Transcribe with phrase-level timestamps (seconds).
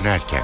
[0.00, 0.42] dönerken.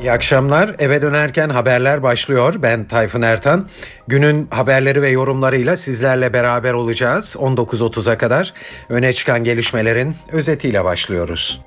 [0.00, 0.76] İyi akşamlar.
[0.78, 2.54] Eve dönerken haberler başlıyor.
[2.58, 3.68] Ben Tayfun Ertan.
[4.08, 7.36] Günün haberleri ve yorumlarıyla sizlerle beraber olacağız.
[7.38, 8.54] 19.30'a kadar
[8.88, 11.60] öne çıkan gelişmelerin özetiyle başlıyoruz.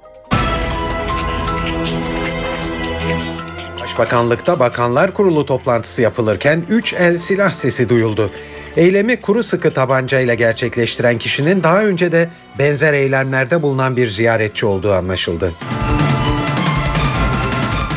[3.81, 8.31] Başbakanlıkta Bakanlar Kurulu toplantısı yapılırken 3 el silah sesi duyuldu.
[8.77, 12.29] Eylemi kuru sıkı tabancayla gerçekleştiren kişinin daha önce de
[12.59, 15.51] benzer eylemlerde bulunan bir ziyaretçi olduğu anlaşıldı.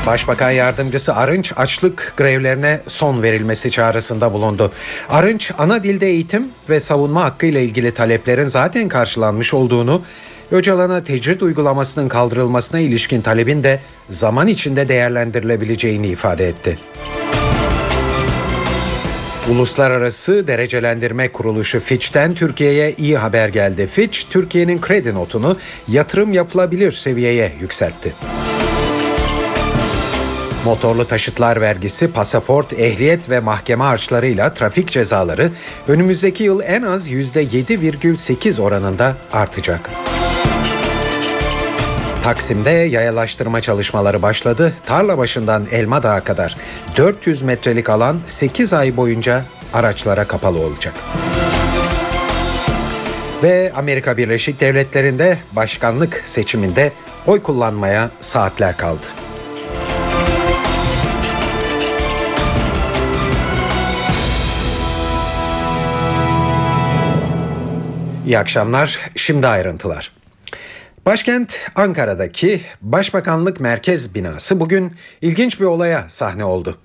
[0.07, 4.73] Başbakan Yardımcısı Arınç açlık grevlerine son verilmesi çağrısında bulundu.
[5.09, 10.03] Arınç ana dilde eğitim ve savunma hakkı ile ilgili taleplerin zaten karşılanmış olduğunu,
[10.51, 16.79] Öcalan'a tecrit uygulamasının kaldırılmasına ilişkin talebin de zaman içinde değerlendirilebileceğini ifade etti.
[19.51, 23.87] Uluslararası Derecelendirme Kuruluşu Fitch'ten Türkiye'ye iyi haber geldi.
[23.87, 25.57] Fitch, Türkiye'nin kredi notunu
[25.89, 28.15] yatırım yapılabilir seviyeye yükseltti.
[30.65, 35.51] Motorlu taşıtlar vergisi, pasaport, ehliyet ve mahkeme harçlarıyla trafik cezaları
[35.89, 39.91] önümüzdeki yıl en az %7,8 oranında artacak.
[42.25, 44.73] Taksim'de yayalaştırma çalışmaları başladı.
[44.87, 46.57] Tarla başından Elma Dağı kadar
[46.97, 50.95] 400 metrelik alan 8 ay boyunca araçlara kapalı olacak.
[53.43, 56.93] Ve Amerika Birleşik Devletleri'nde başkanlık seçiminde
[57.27, 59.07] oy kullanmaya saatler kaldı.
[68.27, 68.99] İyi akşamlar.
[69.17, 70.18] Şimdi ayrıntılar.
[71.09, 76.79] Başkent Ankara'daki Başbakanlık Merkez Binası bugün ilginç bir olaya sahne oldu.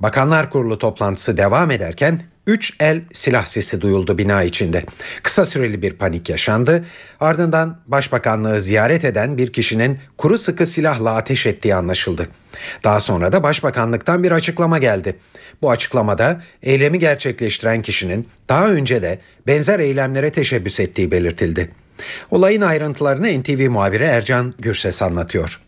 [0.00, 4.84] Bakanlar Kurulu toplantısı devam ederken 3 el silah sesi duyuldu bina içinde.
[5.22, 6.84] Kısa süreli bir panik yaşandı.
[7.20, 12.28] Ardından başbakanlığı ziyaret eden bir kişinin kuru sıkı silahla ateş ettiği anlaşıldı.
[12.84, 15.16] Daha sonra da başbakanlıktan bir açıklama geldi.
[15.62, 21.83] Bu açıklamada eylemi gerçekleştiren kişinin daha önce de benzer eylemlere teşebbüs ettiği belirtildi.
[22.30, 25.60] Olayın ayrıntılarını NTV muhabiri Ercan Gürses anlatıyor.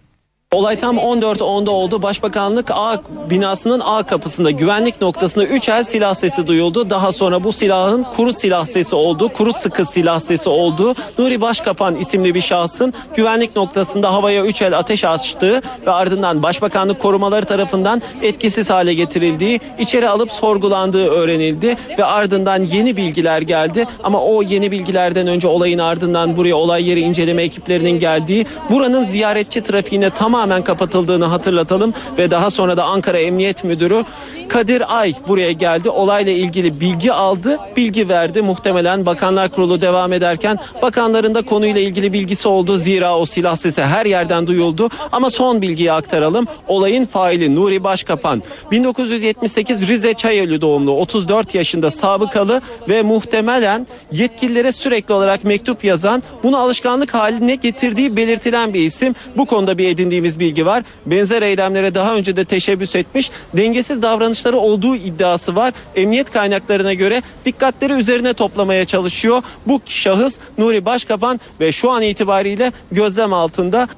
[0.56, 2.02] Olay tam 14.10'da oldu.
[2.02, 2.96] Başbakanlık A
[3.30, 6.90] binasının A kapısında güvenlik noktasında 3 el silah sesi duyuldu.
[6.90, 9.28] Daha sonra bu silahın kuru silah sesi oldu.
[9.28, 10.94] Kuru sıkı silah sesi oldu.
[11.18, 17.00] Nuri Başkapan isimli bir şahsın güvenlik noktasında havaya 3 el ateş açtığı ve ardından Başbakanlık
[17.00, 23.86] korumaları tarafından etkisiz hale getirildiği, içeri alıp sorgulandığı öğrenildi ve ardından yeni bilgiler geldi.
[24.04, 29.62] Ama o yeni bilgilerden önce olayın ardından buraya olay yeri inceleme ekiplerinin geldiği, buranın ziyaretçi
[29.62, 34.04] trafiğine tamamen tamamen kapatıldığını hatırlatalım ve daha sonra da Ankara Emniyet Müdürü
[34.48, 35.90] Kadir Ay buraya geldi.
[35.90, 38.42] Olayla ilgili bilgi aldı, bilgi verdi.
[38.42, 42.76] Muhtemelen Bakanlar Kurulu devam ederken bakanların da konuyla ilgili bilgisi oldu.
[42.76, 44.88] Zira o silah sesi her yerden duyuldu.
[45.12, 46.46] Ama son bilgiyi aktaralım.
[46.68, 55.14] Olayın faili Nuri Başkapan 1978 Rize Çayeli doğumlu 34 yaşında sabıkalı ve muhtemelen yetkililere sürekli
[55.14, 59.14] olarak mektup yazan bunu alışkanlık haline getirdiği belirtilen bir isim.
[59.36, 60.84] Bu konuda bir edindiğimiz edindiğimiz bilgi var.
[61.06, 63.30] Benzer eylemlere daha önce de teşebbüs etmiş.
[63.56, 65.74] Dengesiz davranışları olduğu iddiası var.
[65.96, 69.42] Emniyet kaynaklarına göre dikkatleri üzerine toplamaya çalışıyor.
[69.66, 73.88] Bu şahıs Nuri Başkapan ve şu an itibariyle gözlem altında.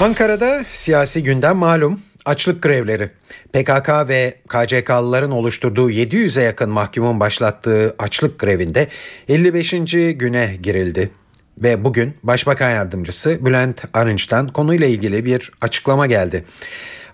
[0.00, 3.10] Ankara'da siyasi gündem malum açlık grevleri.
[3.52, 8.88] PKK ve KCK'lıların oluşturduğu 700'e yakın mahkumun başlattığı açlık grevinde
[9.28, 9.70] 55.
[10.14, 11.10] güne girildi.
[11.58, 16.44] Ve bugün Başbakan Yardımcısı Bülent Arınç'tan konuyla ilgili bir açıklama geldi.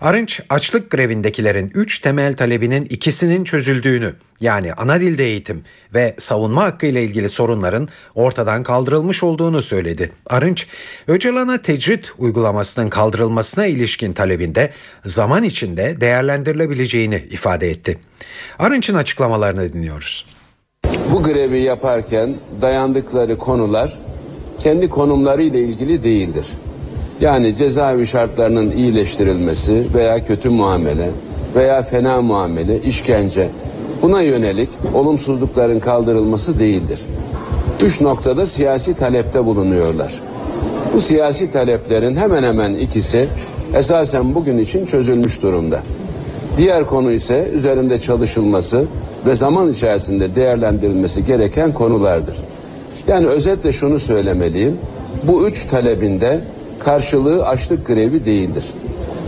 [0.03, 6.85] Arınç açlık grevindekilerin üç temel talebinin ikisinin çözüldüğünü yani ana dilde eğitim ve savunma hakkı
[6.85, 10.11] ile ilgili sorunların ortadan kaldırılmış olduğunu söyledi.
[10.27, 10.67] Arınç,
[11.07, 14.71] Öcalan'a tecrit uygulamasının kaldırılmasına ilişkin talebinde
[15.05, 17.99] zaman içinde değerlendirilebileceğini ifade etti.
[18.59, 20.25] Arınç'ın açıklamalarını dinliyoruz.
[21.11, 23.99] Bu grevi yaparken dayandıkları konular
[24.59, 26.47] kendi konumları ile ilgili değildir.
[27.21, 31.09] Yani cezaevi şartlarının iyileştirilmesi veya kötü muamele
[31.55, 33.49] veya fena muamele, işkence
[34.01, 36.99] buna yönelik olumsuzlukların kaldırılması değildir.
[37.83, 40.21] Üç noktada siyasi talepte bulunuyorlar.
[40.93, 43.27] Bu siyasi taleplerin hemen hemen ikisi
[43.73, 45.79] esasen bugün için çözülmüş durumda.
[46.57, 48.85] Diğer konu ise üzerinde çalışılması
[49.25, 52.35] ve zaman içerisinde değerlendirilmesi gereken konulardır.
[53.07, 54.77] Yani özetle şunu söylemeliyim.
[55.23, 56.39] Bu üç talebinde
[56.85, 58.65] karşılığı açlık grevi değildir.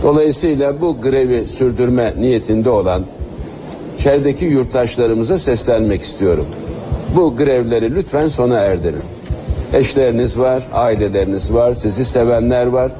[0.02, 3.02] Dolayısıyla bu grevi sürdürme niyetinde olan
[3.98, 6.46] içerideki yurttaşlarımıza seslenmek istiyorum.
[7.16, 9.02] Bu grevleri lütfen sona erdirin.
[9.72, 12.92] Eşleriniz var, aileleriniz var, sizi sevenler var.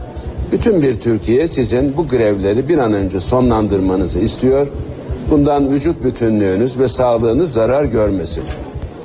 [0.52, 4.66] Bütün bir Türkiye sizin bu grevleri bir an önce sonlandırmanızı istiyor.
[5.30, 8.44] Bundan vücut bütünlüğünüz ve sağlığınız zarar görmesin.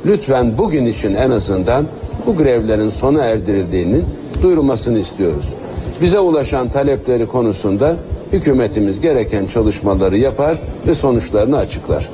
[0.05, 1.85] Lütfen bugün için en azından
[2.25, 4.01] bu grevlerin sona erdirildiğini
[4.41, 5.49] duyurulmasını istiyoruz.
[6.01, 7.97] Bize ulaşan talepleri konusunda
[8.31, 10.57] hükümetimiz gereken çalışmaları yapar
[10.87, 12.09] ve sonuçlarını açıklar.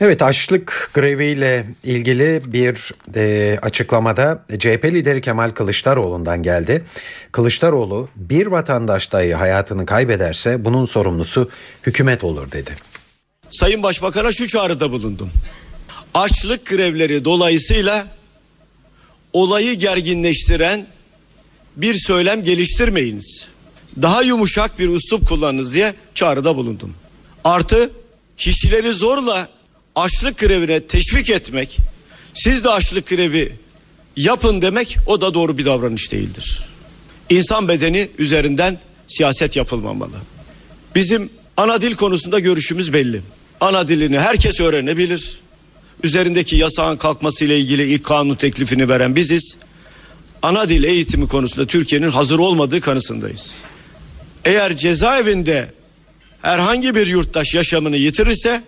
[0.00, 6.84] Evet açlık greviyle ilgili bir e, açıklamada CHP lideri Kemal Kılıçdaroğlu'ndan geldi.
[7.32, 11.48] Kılıçdaroğlu bir vatandaş dahi hayatını kaybederse bunun sorumlusu
[11.86, 12.70] hükümet olur dedi.
[13.50, 15.30] Sayın Başbakan'a şu çağrıda bulundum.
[16.14, 18.06] Açlık grevleri dolayısıyla
[19.32, 20.86] olayı gerginleştiren
[21.76, 23.48] bir söylem geliştirmeyiniz.
[24.02, 26.94] Daha yumuşak bir üslup kullanınız diye çağrıda bulundum.
[27.44, 27.90] Artı
[28.36, 29.48] kişileri zorla
[29.94, 31.78] açlık grevine teşvik etmek,
[32.34, 33.52] siz de açlık grevi
[34.16, 36.64] yapın demek o da doğru bir davranış değildir.
[37.30, 38.78] İnsan bedeni üzerinden
[39.08, 40.16] siyaset yapılmamalı.
[40.94, 43.22] Bizim ana dil konusunda görüşümüz belli.
[43.60, 45.40] Ana dilini herkes öğrenebilir.
[46.02, 49.56] Üzerindeki yasağın kalkması ile ilgili ilk kanun teklifini veren biziz.
[50.42, 53.56] Ana dil eğitimi konusunda Türkiye'nin hazır olmadığı kanısındayız.
[54.44, 55.72] Eğer cezaevinde
[56.42, 58.62] herhangi bir yurttaş yaşamını yitirirse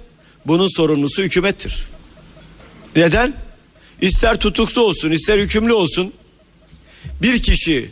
[0.46, 1.84] bunun sorumlusu hükümettir.
[2.96, 3.34] Neden?
[4.00, 6.12] İster tutuklu olsun, ister hükümlü olsun.
[7.22, 7.90] Bir kişi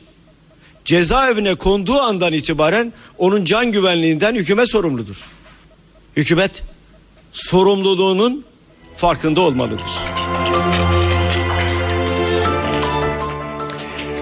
[0.84, 5.24] cezaevine konduğu andan itibaren onun can güvenliğinden hükümet sorumludur.
[6.16, 6.62] Hükümet
[7.32, 8.44] sorumluluğunun
[9.00, 9.98] farkında olmalıdır.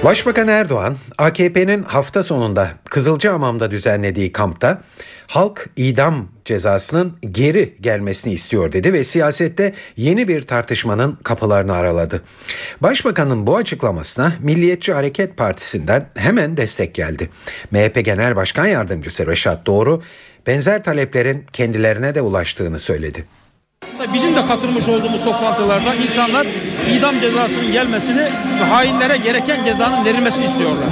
[0.04, 4.82] Başbakan Erdoğan, AKP'nin hafta sonunda Kızılcahamam'da düzenlediği kampta
[5.26, 12.22] halk idam cezasının geri gelmesini istiyor dedi ve siyasette yeni bir tartışmanın kapılarını araladı.
[12.80, 17.30] Başbakanın bu açıklamasına Milliyetçi Hareket Partisi'nden hemen destek geldi.
[17.70, 20.02] MHP Genel Başkan Yardımcısı Reşat Doğru
[20.46, 23.25] benzer taleplerin kendilerine de ulaştığını söyledi.
[24.14, 26.46] Bizim de katılmış olduğumuz toplantılarda insanlar
[26.90, 28.22] idam cezasının gelmesini
[28.60, 30.86] ve hainlere gereken cezanın verilmesini istiyorlar.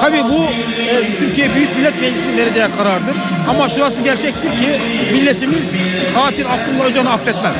[0.00, 0.44] Tabii bu
[0.82, 3.16] e, Türkiye Büyük Millet Meclisi'nin vereceği karardır.
[3.48, 4.80] Ama şurası gerçektir ki
[5.12, 5.74] milletimiz
[6.14, 7.54] katil Abdullah Öcalan'ı affetmez.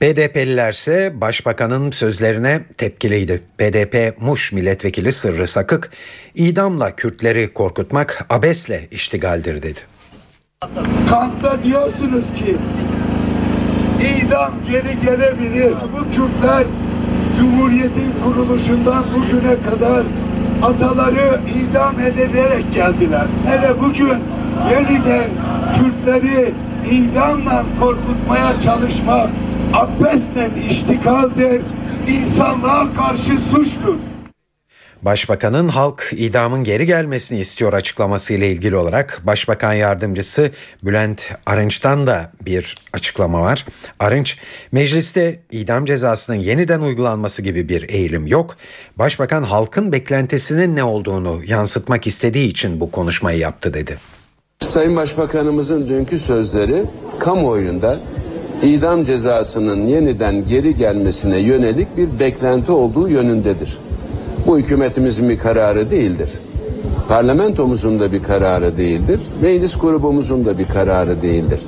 [0.00, 3.42] BDP'liler ise başbakanın sözlerine tepkiliydi.
[3.60, 5.90] BDP Muş milletvekili Sırrı Sakık,
[6.34, 9.80] idamla Kürtleri korkutmak abesle iştigaldir dedi.
[11.10, 12.56] Kampta diyorsunuz ki
[14.00, 15.72] idam geri gelebilir.
[15.92, 16.64] Bu Kürtler
[17.36, 20.02] Cumhuriyet'in kuruluşundan bugüne kadar
[20.62, 23.26] ataları idam edilerek geldiler.
[23.46, 24.18] Hele bugün
[24.70, 25.30] yeniden
[25.74, 26.54] Kürtleri
[26.90, 29.30] idamla korkutmaya çalışmak
[29.72, 31.62] abesle iştikaldir,
[32.08, 33.94] insanlığa karşı suçtur.
[35.04, 40.50] Başbakanın halk idamın geri gelmesini istiyor açıklaması ile ilgili olarak Başbakan Yardımcısı
[40.82, 43.66] Bülent Arınç'tan da bir açıklama var.
[43.98, 44.38] Arınç,
[44.72, 48.56] mecliste idam cezasının yeniden uygulanması gibi bir eğilim yok.
[48.98, 53.98] Başbakan halkın beklentisinin ne olduğunu yansıtmak istediği için bu konuşmayı yaptı dedi.
[54.60, 56.84] Sayın Başbakanımızın dünkü sözleri
[57.18, 57.98] kamuoyunda
[58.62, 63.78] idam cezasının yeniden geri gelmesine yönelik bir beklenti olduğu yönündedir.
[64.46, 66.30] Bu hükümetimizin bir kararı değildir.
[67.08, 69.20] Parlamentomuzun da bir kararı değildir.
[69.42, 71.60] Meclis grubumuzun da bir kararı değildir.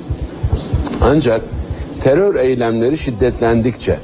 [1.01, 1.41] Ancak
[2.01, 3.99] terör eylemleri şiddetlendikçe,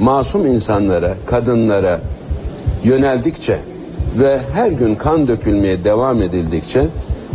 [0.00, 2.00] masum insanlara, kadınlara
[2.84, 3.58] yöneldikçe
[4.18, 6.86] ve her gün kan dökülmeye devam edildikçe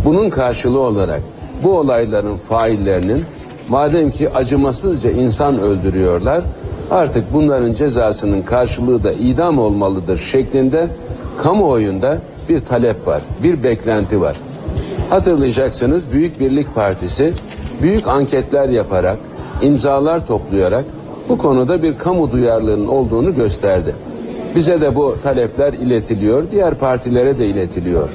[0.06, 1.22] bunun karşılığı olarak
[1.64, 3.24] bu olayların faillerinin
[3.70, 6.42] madem ki acımasızca insan öldürüyorlar
[6.92, 10.88] artık bunların cezasının karşılığı da idam olmalıdır şeklinde
[11.38, 12.18] kamuoyunda
[12.50, 14.36] bir talep var, bir beklenti var.
[15.10, 17.34] Hatırlayacaksınız Büyük Birlik Partisi
[17.82, 19.20] büyük anketler yaparak,
[19.62, 20.86] imzalar toplayarak
[21.30, 23.96] bu konuda bir kamu duyarlılığının olduğunu gösterdi.
[24.56, 28.10] Bize de bu talepler iletiliyor, diğer partilere de iletiliyor.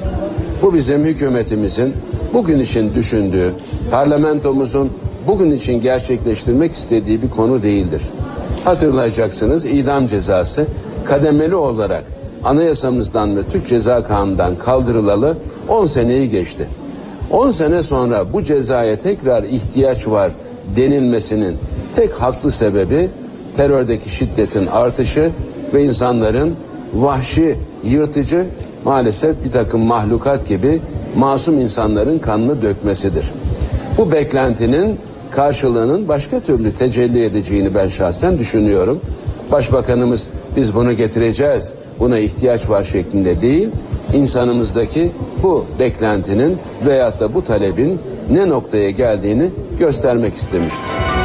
[0.61, 1.93] Bu bizim hükümetimizin
[2.33, 3.53] bugün için düşündüğü,
[3.91, 4.89] parlamentomuzun
[5.27, 8.01] bugün için gerçekleştirmek istediği bir konu değildir.
[8.65, 10.65] Hatırlayacaksınız idam cezası
[11.05, 12.03] kademeli olarak
[12.43, 15.37] anayasamızdan ve Türk Ceza Kanunu'ndan kaldırılalı
[15.67, 16.67] 10 seneyi geçti.
[17.31, 20.31] 10 sene sonra bu cezaya tekrar ihtiyaç var
[20.75, 21.57] denilmesinin
[21.95, 23.09] tek haklı sebebi
[23.55, 25.31] terördeki şiddetin artışı
[25.73, 26.55] ve insanların
[26.93, 28.45] vahşi, yırtıcı
[28.85, 30.81] maalesef bir takım mahlukat gibi
[31.15, 33.31] masum insanların kanını dökmesidir.
[33.97, 34.99] Bu beklentinin
[35.31, 39.01] karşılığının başka türlü tecelli edeceğini ben şahsen düşünüyorum.
[39.51, 43.69] Başbakanımız biz bunu getireceğiz, buna ihtiyaç var şeklinde değil,
[44.13, 45.11] insanımızdaki
[45.43, 47.99] bu beklentinin veyahut da bu talebin
[48.31, 51.20] ne noktaya geldiğini göstermek istemiştir.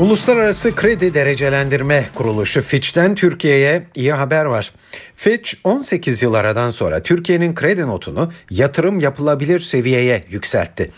[0.00, 4.72] Uluslararası Kredi Derecelendirme Kuruluşu Fitch'ten Türkiye'ye iyi haber var.
[5.14, 10.90] Fitch 18 yıl aradan sonra Türkiye'nin kredi notunu yatırım yapılabilir seviyeye yükseltti.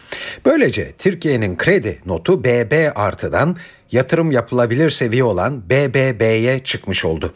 [0.45, 3.57] Böylece Türkiye'nin kredi notu BB artıdan
[3.93, 7.35] yatırım yapılabilir seviye olan BBB'ye çıkmış oldu.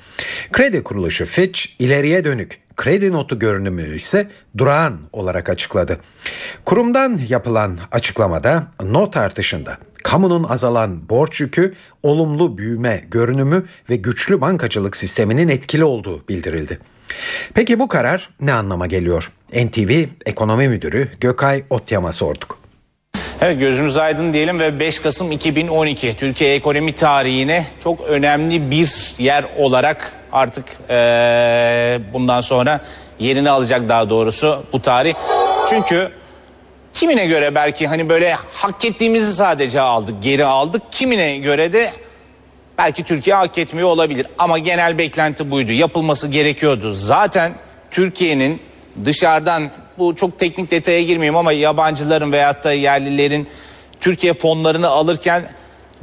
[0.52, 6.00] Kredi kuruluşu Fitch ileriye dönük kredi notu görünümü ise durağan olarak açıkladı.
[6.64, 14.96] Kurumdan yapılan açıklamada not artışında kamunun azalan borç yükü, olumlu büyüme görünümü ve güçlü bankacılık
[14.96, 16.78] sisteminin etkili olduğu bildirildi.
[17.54, 19.32] Peki bu karar ne anlama geliyor?
[19.54, 22.58] NTV Ekonomi Müdürü Gökay Otyam'a sorduk.
[23.40, 29.44] Evet gözümüz aydın diyelim ve 5 Kasım 2012 Türkiye ekonomi tarihine çok önemli bir yer
[29.58, 32.80] olarak artık ee, bundan sonra
[33.18, 35.14] yerini alacak daha doğrusu bu tarih.
[35.70, 36.08] Çünkü
[36.94, 40.82] kimine göre belki hani böyle hak ettiğimizi sadece aldık geri aldık.
[40.90, 41.92] Kimine göre de
[42.78, 44.26] belki Türkiye hak etmiyor olabilir.
[44.38, 45.72] Ama genel beklenti buydu.
[45.72, 46.92] Yapılması gerekiyordu.
[46.92, 47.52] Zaten
[47.90, 48.60] Türkiye'nin
[49.04, 53.48] dışarıdan bu çok teknik detaya girmeyeyim ama yabancıların veyahut da yerlilerin
[54.00, 55.42] Türkiye fonlarını alırken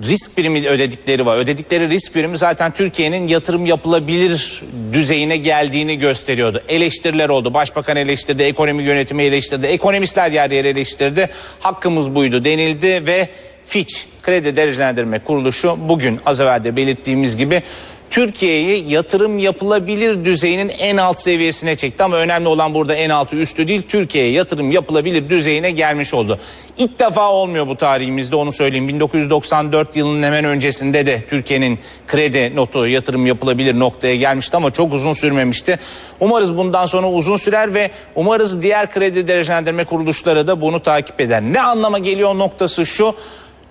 [0.03, 1.37] risk primi ödedikleri var.
[1.37, 4.63] Ödedikleri risk primi zaten Türkiye'nin yatırım yapılabilir
[4.93, 6.61] düzeyine geldiğini gösteriyordu.
[6.67, 7.53] Eleştiriler oldu.
[7.53, 11.29] Başbakan eleştirdi, ekonomi yönetimi eleştirdi, ekonomistler yer yer eleştirdi.
[11.59, 13.29] Hakkımız buydu denildi ve
[13.65, 17.63] Fitch Kredi Derecelendirme Kuruluşu bugün az evvel de belirttiğimiz gibi
[18.09, 23.67] Türkiye'yi yatırım yapılabilir düzeyinin en alt seviyesine çekti ama önemli olan burada en altı üstü
[23.67, 26.39] değil Türkiye'ye yatırım yapılabilir düzeyine gelmiş oldu.
[26.77, 32.87] İlk defa olmuyor bu tarihimizde onu söyleyeyim 1994 yılının hemen öncesinde de Türkiye'nin kredi notu
[32.87, 35.79] yatırım yapılabilir noktaya gelmişti ama çok uzun sürmemişti.
[36.19, 41.41] Umarız bundan sonra uzun sürer ve umarız diğer kredi derecelendirme kuruluşları da bunu takip eder.
[41.41, 43.15] Ne anlama geliyor noktası şu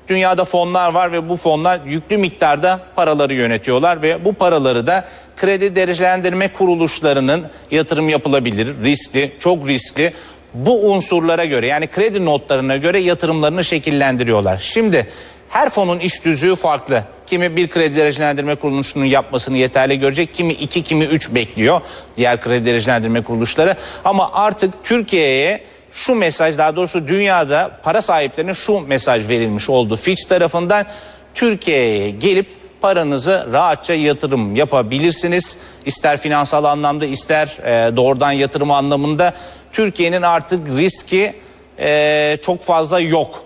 [0.09, 5.77] Dünyada fonlar var ve bu fonlar yüklü miktarda paraları yönetiyorlar ve bu paraları da kredi
[5.77, 10.12] derecelendirme kuruluşlarının yatırım yapılabilir, riskli, çok riskli
[10.55, 14.59] bu unsurlara göre yani kredi notlarına göre yatırımlarını şekillendiriyorlar.
[14.59, 15.07] Şimdi
[15.49, 17.05] her fonun iş düzüğü farklı.
[17.27, 21.81] Kimi bir kredi derecelendirme kuruluşunun yapmasını yeterli görecek, kimi iki, kimi üç bekliyor
[22.17, 23.77] diğer kredi derecelendirme kuruluşları.
[24.05, 25.61] Ama artık Türkiye'ye
[25.92, 30.87] şu mesaj daha doğrusu dünyada para sahiplerine şu mesaj verilmiş oldu Fitch tarafından.
[31.35, 32.49] Türkiye'ye gelip
[32.80, 35.59] paranızı rahatça yatırım yapabilirsiniz.
[35.87, 39.35] İster finansal anlamda ister e, doğrudan yatırım anlamında.
[39.73, 41.35] Türkiye'nin artık riski
[41.78, 43.45] e, çok fazla yok.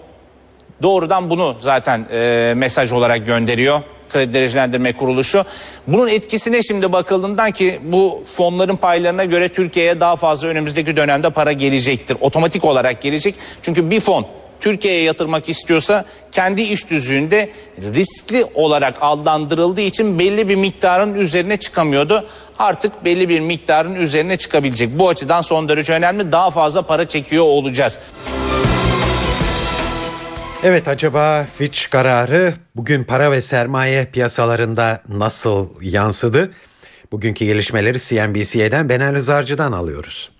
[0.83, 3.81] Doğrudan bunu zaten e, mesaj olarak gönderiyor
[4.13, 5.45] kredi derecelendirme kuruluşu.
[5.87, 11.53] Bunun etkisine şimdi bakıldığından ki bu fonların paylarına göre Türkiye'ye daha fazla önümüzdeki dönemde para
[11.53, 12.17] gelecektir.
[12.21, 13.35] Otomatik olarak gelecek.
[13.63, 14.27] Çünkü bir fon
[14.63, 17.51] Türkiye'ye yatırmak istiyorsa kendi iş düzüğünde
[17.95, 22.29] riskli olarak adlandırıldığı için belli bir miktarın üzerine çıkamıyordu.
[22.59, 24.99] Artık belli bir miktarın üzerine çıkabilecek.
[24.99, 26.33] Bu açıdan son derece önemli.
[26.33, 27.99] Daha fazla para çekiyor olacağız.
[30.65, 36.51] Evet acaba Fitch kararı bugün para ve sermaye piyasalarında nasıl yansıdı?
[37.13, 40.31] Bugünkü gelişmeleri CNBC'den Benel Rızarcı'dan alıyoruz.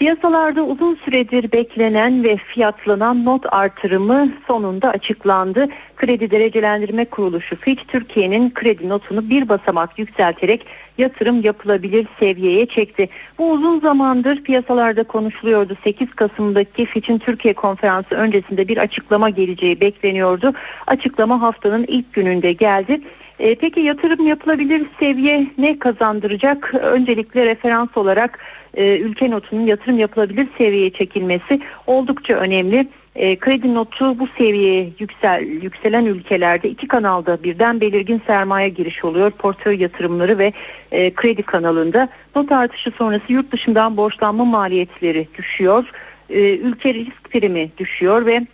[0.00, 5.68] Piyasalarda uzun süredir beklenen ve fiyatlanan not artırımı sonunda açıklandı.
[5.96, 10.66] Kredi Derecelendirme Kuruluşu Fitch Türkiye'nin kredi notunu bir basamak yükselterek
[10.98, 13.08] yatırım yapılabilir seviyeye çekti.
[13.38, 15.76] Bu uzun zamandır piyasalarda konuşuluyordu.
[15.84, 20.52] 8 Kasım'daki Fitch'in Türkiye konferansı öncesinde bir açıklama geleceği bekleniyordu.
[20.86, 23.00] Açıklama haftanın ilk gününde geldi.
[23.38, 26.74] E, peki yatırım yapılabilir seviye ne kazandıracak?
[26.74, 28.38] Öncelikle referans olarak
[28.74, 32.88] e, ülke notunun yatırım yapılabilir seviyeye çekilmesi oldukça önemli.
[33.16, 39.30] E, kredi notu bu seviyeye yüksel, yükselen ülkelerde iki kanalda birden belirgin sermaye giriş oluyor.
[39.30, 40.52] Portföy yatırımları ve
[40.92, 42.08] e, kredi kanalında.
[42.36, 45.90] Not artışı sonrası yurt dışından borçlanma maliyetleri düşüyor.
[46.30, 48.46] E, ülke risk primi düşüyor ve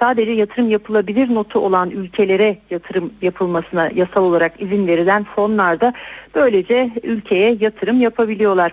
[0.00, 5.92] sadece yatırım yapılabilir notu olan ülkelere yatırım yapılmasına yasal olarak izin verilen fonlarda
[6.34, 8.72] böylece ülkeye yatırım yapabiliyorlar.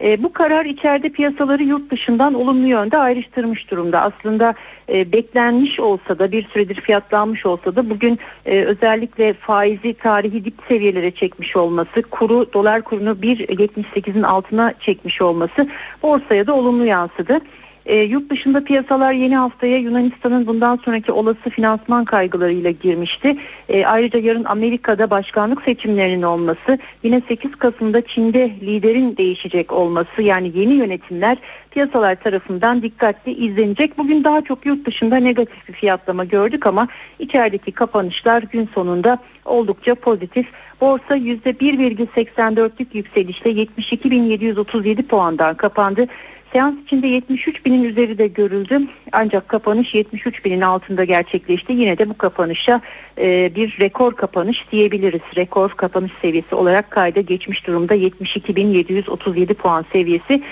[0.00, 4.00] E, bu karar içeride piyasaları yurt dışından olumlu yönde ayrıştırmış durumda.
[4.00, 4.54] Aslında
[4.88, 10.54] e, beklenmiş olsa da bir süredir fiyatlanmış olsa da bugün e, özellikle faizi tarihi dip
[10.68, 15.68] seviyelere çekmiş olması, kuru dolar kurunu 1.78'in altına çekmiş olması
[16.02, 17.40] borsaya da olumlu yansıdı.
[17.86, 23.36] E, yurt dışında piyasalar yeni haftaya Yunanistan'ın bundan sonraki olası finansman kaygılarıyla girmişti.
[23.68, 30.52] E, ayrıca yarın Amerika'da başkanlık seçimlerinin olması, yine 8 Kasım'da Çin'de liderin değişecek olması yani
[30.54, 31.38] yeni yönetimler
[31.70, 33.98] piyasalar tarafından dikkatli izlenecek.
[33.98, 36.88] Bugün daha çok yurt dışında negatif bir fiyatlama gördük ama
[37.18, 40.46] içerideki kapanışlar gün sonunda oldukça pozitif.
[40.80, 46.06] Borsa %1,84'lük yükselişle 72.737 puandan kapandı.
[46.56, 48.80] Seans içinde 73 binin üzeri de görüldü.
[49.12, 51.72] Ancak kapanış 73 binin altında gerçekleşti.
[51.72, 52.80] Yine de bu kapanışa
[53.18, 55.20] e, bir rekor kapanış diyebiliriz.
[55.36, 60.42] Rekor kapanış seviyesi olarak kayda geçmiş durumda 72.737 puan seviyesi.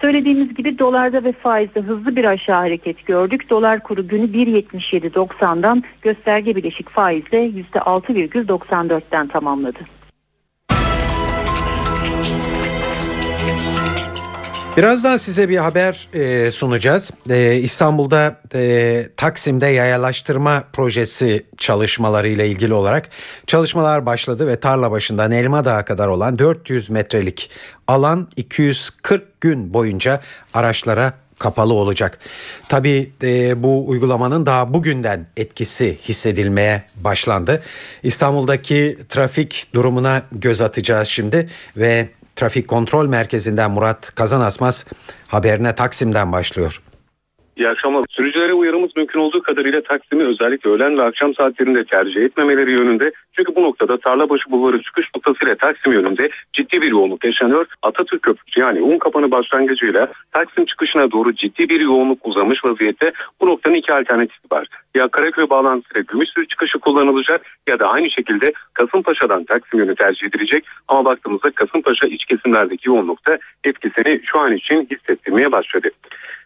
[0.00, 3.50] Söylediğimiz gibi dolarda ve faizde hızlı bir aşağı hareket gördük.
[3.50, 9.78] Dolar kuru günü 1.77.90'dan gösterge bileşik faizle %6,94'ten tamamladı.
[14.76, 17.10] Birazdan size bir haber e, sunacağız.
[17.30, 23.08] E, İstanbul'da e, Taksim'de yayalaştırma projesi çalışmaları ile ilgili olarak
[23.46, 27.50] çalışmalar başladı ve tarla başından Elma Dağı kadar olan 400 metrelik
[27.88, 30.20] alan 240 gün boyunca
[30.54, 32.18] araçlara kapalı olacak.
[32.68, 37.62] Tabii e, bu uygulamanın daha bugünden etkisi hissedilmeye başlandı.
[38.02, 44.86] İstanbul'daki trafik durumuna göz atacağız şimdi ve Trafik Kontrol Merkezi'nden Murat Kazanasmaz
[45.28, 46.82] haberine Taksim'den başlıyor.
[47.56, 48.04] İyi akşamlar.
[48.10, 53.12] Sürücülere uyarımız mümkün olduğu kadarıyla Taksim'i özellikle öğlen ve akşam saatlerinde tercih etmemeleri yönünde.
[53.32, 57.66] Çünkü bu noktada Tarlabaşı Bulvarı çıkış noktasıyla Taksim yönünde ciddi bir yoğunluk yaşanıyor.
[57.82, 63.12] Atatürk Köprüsü yani Un Kapanı başlangıcıyla Taksim çıkışına doğru ciddi bir yoğunluk uzamış vaziyette.
[63.40, 64.66] Bu noktanın iki alternatifi var.
[64.94, 70.64] Ya Karaköy bağlantısıyla Gümüşsürü çıkışı kullanılacak ya da aynı şekilde Kasımpaşa'dan Taksim yönü tercih edilecek.
[70.88, 75.90] Ama baktığımızda Kasımpaşa iç kesimlerdeki yoğunlukta etkisini şu an için hissettirmeye başladı.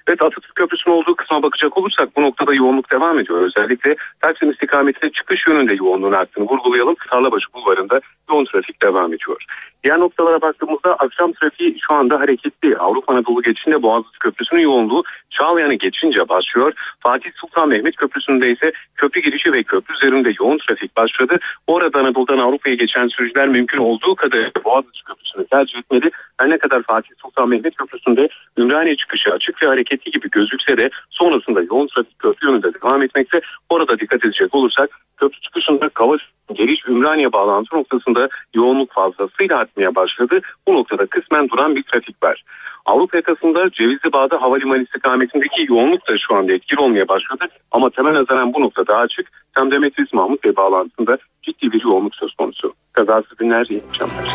[0.09, 3.41] Evet Atatürk Köprüsü'nün olduğu kısma bakacak olursak bu noktada yoğunluk devam ediyor.
[3.41, 6.97] Özellikle Taksim istikametine çıkış yönünde yoğunluğun arttığını vurgulayalım.
[7.11, 9.45] Tarlabaşı Bulvarı'nda yoğun trafik devam ediyor.
[9.85, 12.77] Diğer noktalara baktığımızda akşam trafiği şu anda hareketli.
[12.77, 16.73] Avrupa Anadolu geçişinde Boğaziçi Köprüsü'nün yoğunluğu Çağlayan'ı geçince başlıyor.
[17.01, 21.39] Fatih Sultan Mehmet Köprüsü'nde ise köprü girişi ve köprü üzerinde yoğun trafik başladı.
[21.67, 26.11] Orada Anadolu'dan Avrupa'ya geçen sürücüler mümkün olduğu kadar Boğaziçi Köprüsü'nü tercih etmedi.
[26.41, 30.91] Her ne kadar Fatih Sultan Mehmet Köprüsü'nde Ümraniye çıkışı açık ve hareketli gibi gözükse de
[31.11, 33.41] sonrasında yoğun trafik köprü yönünde devam etmekte.
[33.69, 36.21] Orada dikkat edecek olursak köprü çıkışında Kavaş
[36.53, 40.41] geliş Ümraniye bağlantı noktasında yoğunluk fazlasıyla artmaya başladı.
[40.69, 42.45] Bu noktada kısmen duran bir trafik var.
[42.87, 47.45] Avrupa yakasında Cevizli Bağ'da havalimanı istikametindeki yoğunluk da şu anda etkili olmaya başladı.
[47.71, 49.33] Ama temel nazaran bu nokta daha açık.
[49.55, 52.75] Tam Demetris Mahmut Bey bağlantısında ciddi bir yoğunluk söz konusu.
[52.93, 54.35] Kazası günler iyi akşamlar.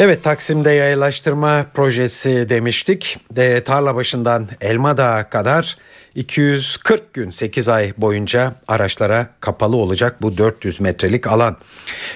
[0.00, 3.18] Evet Taksim'de yayalaştırma projesi demiştik.
[3.30, 5.76] De, tarla başından Elma Dağı kadar
[6.14, 11.56] 240 gün 8 ay boyunca araçlara kapalı olacak bu 400 metrelik alan.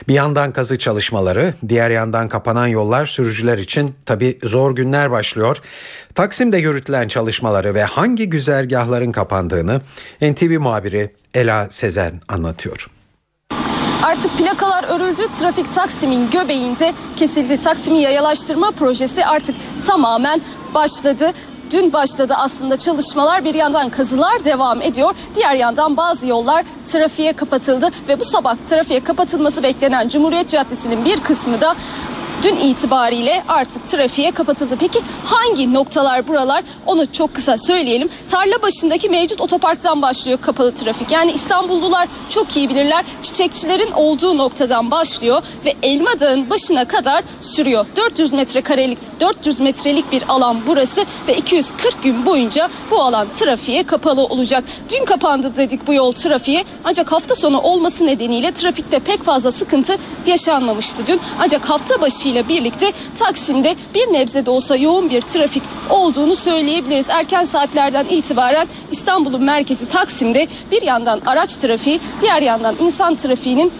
[0.08, 5.56] Bir yandan kazı çalışmaları, diğer yandan kapanan yollar sürücüler için tabi zor günler başlıyor.
[6.14, 9.80] Taksim'de yürütülen çalışmaları ve hangi güzergahların kapandığını
[10.22, 12.99] NTV muhabiri Ela Sezen anlatıyor.
[14.02, 15.22] Artık plakalar örüldü.
[15.40, 17.58] Trafik Taksim'in göbeğinde kesildi.
[17.58, 20.40] Taksim'i yayalaştırma projesi artık tamamen
[20.74, 21.32] başladı.
[21.70, 25.14] Dün başladı aslında çalışmalar bir yandan kazılar devam ediyor.
[25.36, 31.20] Diğer yandan bazı yollar trafiğe kapatıldı ve bu sabah trafiğe kapatılması beklenen Cumhuriyet Caddesi'nin bir
[31.20, 31.76] kısmı da
[32.42, 34.76] dün itibariyle artık trafiğe kapatıldı.
[34.80, 36.64] Peki hangi noktalar buralar?
[36.86, 38.10] Onu çok kısa söyleyelim.
[38.30, 41.10] Tarla başındaki mevcut otoparktan başlıyor kapalı trafik.
[41.10, 43.04] Yani İstanbullular çok iyi bilirler.
[43.22, 47.86] Çiçekçilerin olduğu noktadan başlıyor ve Elma Dağı'nın başına kadar sürüyor.
[47.96, 54.24] 400 metrekarelik 400 metrelik bir alan burası ve 240 gün boyunca bu alan trafiğe kapalı
[54.24, 54.64] olacak.
[54.90, 59.96] Dün kapandı dedik bu yol trafiğe ancak hafta sonu olması nedeniyle trafikte pek fazla sıkıntı
[60.26, 61.20] yaşanmamıştı dün.
[61.38, 67.08] Ancak hafta başı ile birlikte Taksim'de bir nebze de olsa yoğun bir trafik olduğunu söyleyebiliriz.
[67.08, 73.72] Erken saatlerden itibaren İstanbul'un merkezi Taksim'de bir yandan araç trafiği, diğer yandan insan trafiğinin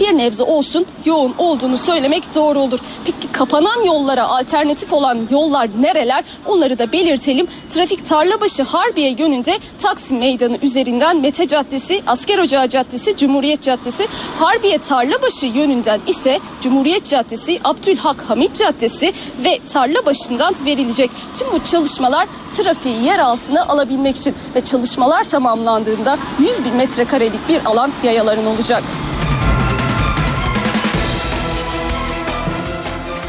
[0.00, 2.78] bir nebze olsun yoğun olduğunu söylemek doğru olur.
[3.04, 6.24] Peki kapanan yollara alternatif olan yollar nereler?
[6.46, 7.46] Onları da belirtelim.
[7.70, 14.78] Trafik Tarlabaşı Harbiye yönünde Taksim Meydanı üzerinden Mete Caddesi, Asker Ocağı Caddesi, Cumhuriyet Caddesi, Harbiye
[14.78, 19.12] Tarlabaşı yönünden ise Cumhuriyet Caddesi, Abdülhak Hamit Caddesi
[19.44, 21.10] ve Tarlabaşı'ndan verilecek.
[21.38, 27.64] Tüm bu çalışmalar trafiği yer altına alabilmek için ve çalışmalar tamamlandığında 100 bin metrekarelik bir
[27.64, 28.82] alan yayaların olacak.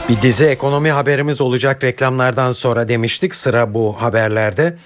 [0.10, 4.78] Bir dizi ekonomi haberimiz olacak reklamlardan sonra demiştik sıra bu haberlerde.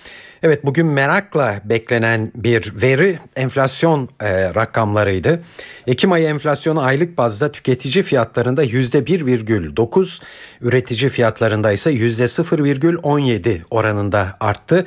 [0.43, 5.41] Evet bugün merakla beklenen bir veri enflasyon e, rakamlarıydı.
[5.87, 10.21] Ekim ayı enflasyonu aylık bazda tüketici fiyatlarında %1,9,
[10.61, 14.85] üretici fiyatlarında ise %0,17 oranında arttı.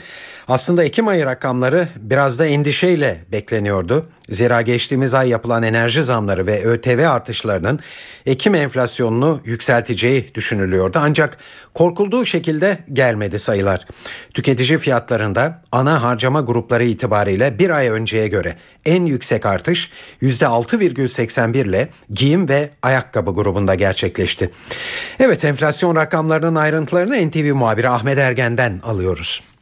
[0.49, 4.09] Aslında Ekim ayı rakamları biraz da endişeyle bekleniyordu.
[4.29, 7.81] Zira geçtiğimiz ay yapılan enerji zamları ve ÖTV artışlarının
[8.27, 10.99] Ekim enflasyonunu yükselteceği düşünülüyordu.
[11.03, 11.39] Ancak
[11.75, 13.87] korkulduğu şekilde gelmedi sayılar.
[14.35, 19.91] Tüketici fiyatlarında ana harcama grupları itibariyle bir ay önceye göre en yüksek artış
[20.23, 24.51] %6,81 ile giyim ve ayakkabı grubunda gerçekleşti.
[25.21, 29.54] Evet enflasyon rakamlarının ayrıntılarını NTV muhabiri Ahmet Ergen'den alıyoruz.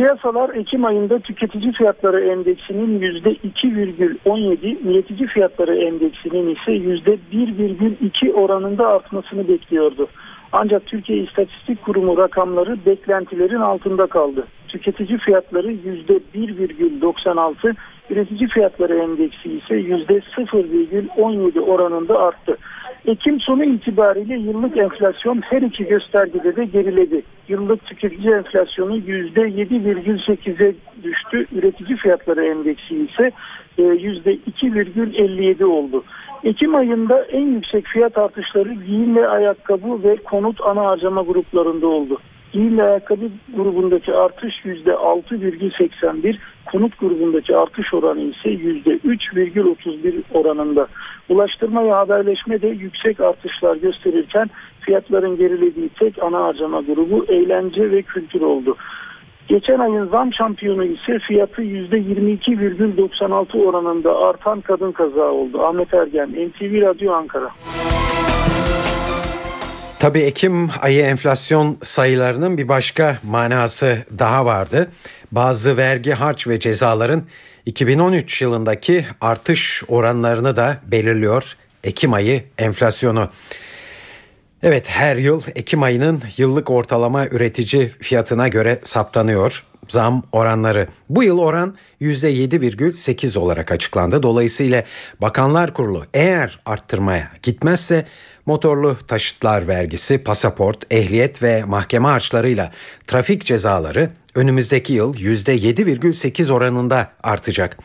[0.00, 10.08] Piyasalar Ekim ayında tüketici fiyatları endeksinin %2,17, üretici fiyatları endeksinin ise %1,2 oranında artmasını bekliyordu.
[10.52, 14.46] Ancak Türkiye İstatistik Kurumu rakamları beklentilerin altında kaldı.
[14.68, 17.74] Tüketici fiyatları %1,96,
[18.10, 22.56] üretici fiyatları endeksi ise %0,17 oranında arttı.
[23.06, 27.22] Ekim sonu itibariyle yıllık enflasyon her iki göstergede de geriledi.
[27.48, 31.46] Yıllık tüketici enflasyonu %7,8'e düştü.
[31.52, 33.32] Üretici fiyatları endeksi ise
[33.78, 36.04] %2,57 oldu.
[36.44, 42.18] Ekim ayında en yüksek fiyat artışları giyim ve ayakkabı ve konut ana harcama gruplarında oldu.
[42.52, 43.24] Giyim ve ayakkabı
[43.56, 46.36] grubundaki artış %6,81,
[46.72, 50.86] konut grubundaki artış oranı ise %3,31 oranında.
[51.28, 58.02] Ulaştırma ve haberleşme de yüksek artışlar gösterirken fiyatların gerilediği tek ana harcama grubu eğlence ve
[58.02, 58.76] kültür oldu.
[59.48, 65.62] Geçen ayın zam şampiyonu ise fiyatı %22,96 oranında artan kadın kazağı oldu.
[65.62, 67.50] Ahmet Ergen, NTV Radyo Ankara.
[70.00, 74.90] Tabii Ekim ayı enflasyon sayılarının bir başka manası daha vardı.
[75.32, 77.22] Bazı vergi, harç ve cezaların
[77.66, 83.30] 2013 yılındaki artış oranlarını da belirliyor Ekim ayı enflasyonu.
[84.62, 90.88] Evet her yıl Ekim ayının yıllık ortalama üretici fiyatına göre saptanıyor zam oranları.
[91.08, 94.22] Bu yıl oran %7,8 olarak açıklandı.
[94.22, 94.84] Dolayısıyla
[95.20, 98.06] Bakanlar Kurulu eğer arttırmaya gitmezse
[98.50, 102.72] motorlu taşıtlar vergisi, pasaport, ehliyet ve mahkeme harçlarıyla
[103.06, 107.78] trafik cezaları önümüzdeki yıl %7,8 oranında artacak.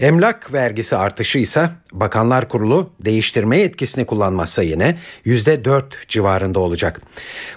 [0.00, 7.00] Emlak vergisi artışı ise Bakanlar Kurulu değiştirme etkisini kullanmazsa yine %4 civarında olacak.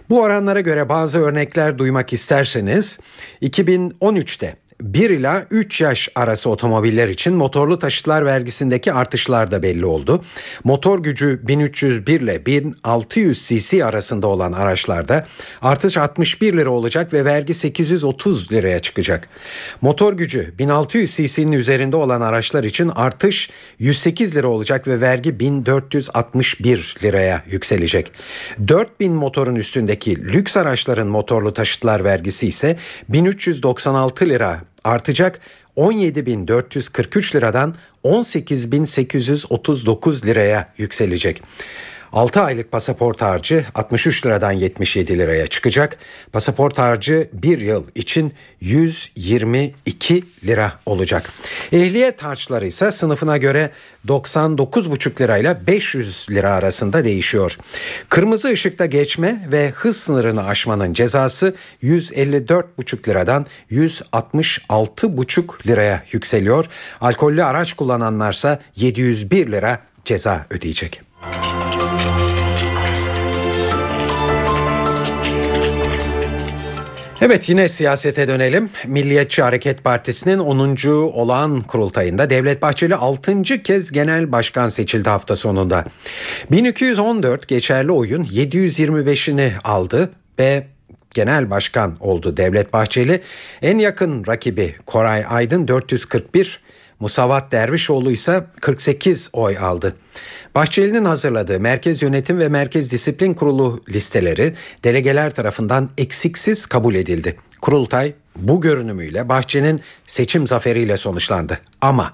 [0.10, 3.00] Bu oranlara göre bazı örnekler duymak isterseniz
[3.41, 10.24] 2013'te 1 ila 3 yaş arası otomobiller için motorlu taşıtlar vergisindeki artışlar da belli oldu.
[10.63, 15.28] Motor gücü 1301 ile 1600 cc arasında olan araçlarda
[15.62, 19.30] artış 61 lira olacak ve vergi 830 liraya çıkacak.
[19.82, 26.96] Motor gücü 1600 cc'nin üzerinde olan araçlar için artış 108 lira olacak ve vergi 1461
[27.04, 28.12] liraya yükselecek.
[28.67, 32.78] 4000 motorun üstündeki lüks araçların motorlu taşıtlar vergisi ise
[33.10, 35.39] 1396 lira artacak
[35.78, 41.44] 17.443 liradan 18.839 liraya yükselecek.
[42.13, 45.97] 6 aylık pasaport harcı 63 liradan 77 liraya çıkacak.
[46.32, 51.30] Pasaport harcı 1 yıl için 122 lira olacak.
[51.71, 53.71] Ehliyet harçları ise sınıfına göre
[54.08, 57.58] 99,5 lirayla 500 lira arasında değişiyor.
[58.10, 66.65] Kırmızı ışıkta geçme ve hız sınırını aşmanın cezası 154,5 liradan 166,5 liraya yükseliyor.
[67.02, 71.02] Alkollü araç kullananlarsa 701 lira ceza ödeyecek.
[77.22, 78.70] Evet yine siyasete dönelim.
[78.88, 80.78] Milliyetçi Hareket Partisi'nin 10.
[81.14, 83.44] olağan kurultayında Devlet Bahçeli 6.
[83.44, 85.86] kez genel başkan seçildi hafta sonunda.
[86.52, 90.68] 1214 geçerli oyun 725'ini aldı ve
[91.14, 93.22] genel başkan oldu Devlet Bahçeli.
[93.62, 96.60] En yakın rakibi Koray Aydın 441,
[97.02, 99.96] Musavat Dervişoğlu ise 48 oy aldı.
[100.56, 107.38] Bahçeli'nin hazırladığı Merkez Yönetim ve Merkez Disiplin Kurulu listeleri delegeler tarafından eksiksiz kabul edildi.
[107.62, 111.60] Kurultay bu görünümüyle Bahçeli'nin seçim zaferiyle sonuçlandı.
[111.82, 112.14] Ama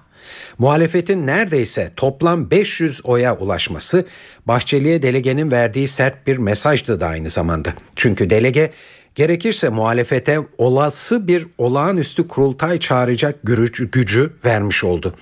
[0.58, 4.06] muhalefetin neredeyse toplam 500 oya ulaşması
[4.46, 7.74] Bahçeli'ye delegenin verdiği sert bir mesajdı da aynı zamanda.
[7.96, 8.72] Çünkü delege
[9.18, 13.36] gerekirse muhalefete olası bir olağanüstü kurultay çağıracak
[13.92, 15.16] gücü vermiş oldu.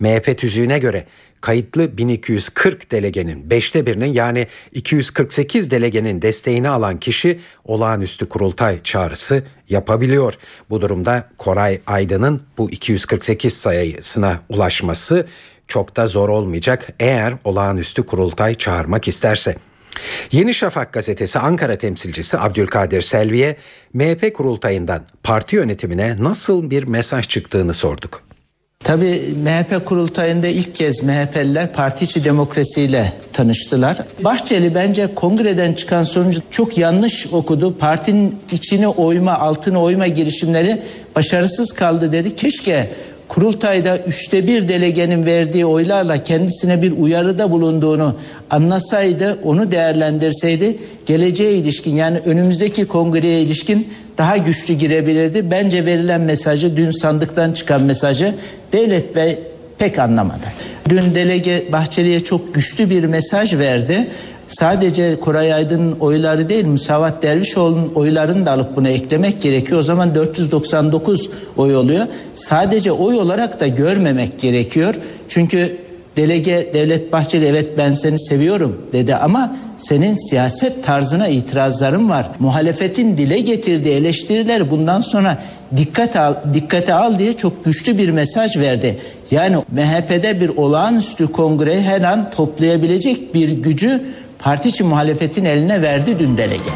[0.00, 1.04] MHP tüzüğüne göre
[1.40, 10.34] kayıtlı 1240 delegenin 5'te birinin yani 248 delegenin desteğini alan kişi olağanüstü kurultay çağrısı yapabiliyor.
[10.70, 15.26] Bu durumda Koray Aydın'ın bu 248 sayısına ulaşması
[15.68, 19.56] çok da zor olmayacak eğer olağanüstü kurultay çağırmak isterse.
[20.32, 23.56] Yeni Şafak gazetesi Ankara temsilcisi Abdülkadir Selvi'ye
[23.92, 28.24] MHP kurultayından parti yönetimine nasıl bir mesaj çıktığını sorduk.
[28.84, 33.98] Tabii MHP kurultayında ilk kez MHP'liler parti içi demokrasiyle tanıştılar.
[34.20, 37.78] Bahçeli bence kongreden çıkan sonucu çok yanlış okudu.
[37.78, 40.82] Partinin içine oyma, altına oyma girişimleri
[41.16, 42.36] başarısız kaldı dedi.
[42.36, 42.90] Keşke
[43.34, 48.16] kurultayda üçte bir delegenin verdiği oylarla kendisine bir uyarıda bulunduğunu
[48.50, 55.50] anlasaydı, onu değerlendirseydi geleceğe ilişkin yani önümüzdeki kongreye ilişkin daha güçlü girebilirdi.
[55.50, 58.34] Bence verilen mesajı dün sandıktan çıkan mesajı
[58.72, 59.38] Devlet Bey
[59.78, 60.46] pek anlamadı.
[60.88, 64.08] Dün delege Bahçeli'ye çok güçlü bir mesaj verdi.
[64.46, 69.78] Sadece Koray Aydın'ın oyları değil Musavat Dervişoğlu'nun oylarını da alıp buna eklemek gerekiyor.
[69.78, 72.06] O zaman 499 oy oluyor.
[72.34, 74.94] Sadece oy olarak da görmemek gerekiyor.
[75.28, 75.76] Çünkü
[76.16, 82.30] delege Devlet Bahçeli evet ben seni seviyorum dedi ama senin siyaset tarzına itirazlarım var.
[82.38, 85.38] Muhalefetin dile getirdiği eleştiriler bundan sonra
[85.76, 88.98] dikkat al, dikkate al diye çok güçlü bir mesaj verdi.
[89.30, 94.02] Yani MHP'de bir olağanüstü kongre her an toplayabilecek bir gücü
[94.44, 96.70] parti içi muhalefetin eline verdi dün delege.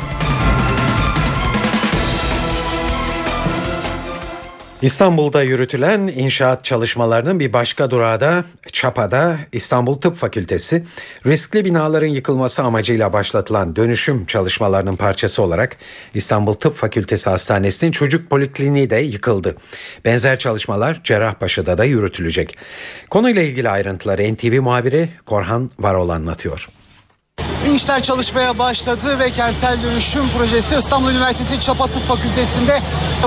[4.83, 10.85] İstanbul'da yürütülen inşaat çalışmalarının bir başka durağı da Çapa'da İstanbul Tıp Fakültesi
[11.26, 15.76] riskli binaların yıkılması amacıyla başlatılan dönüşüm çalışmalarının parçası olarak
[16.14, 19.57] İstanbul Tıp Fakültesi Hastanesi'nin çocuk polikliniği de yıkıldı.
[20.04, 22.59] Benzer çalışmalar Cerrahpaşa'da da yürütülecek.
[23.11, 26.68] Konuyla ilgili ayrıntıları NTV muhabiri Korhan Varol anlatıyor.
[27.74, 32.81] İşler çalışmaya başladı ve kentsel dönüşüm projesi İstanbul Üniversitesi Çapa Tıp Fakültesi'nde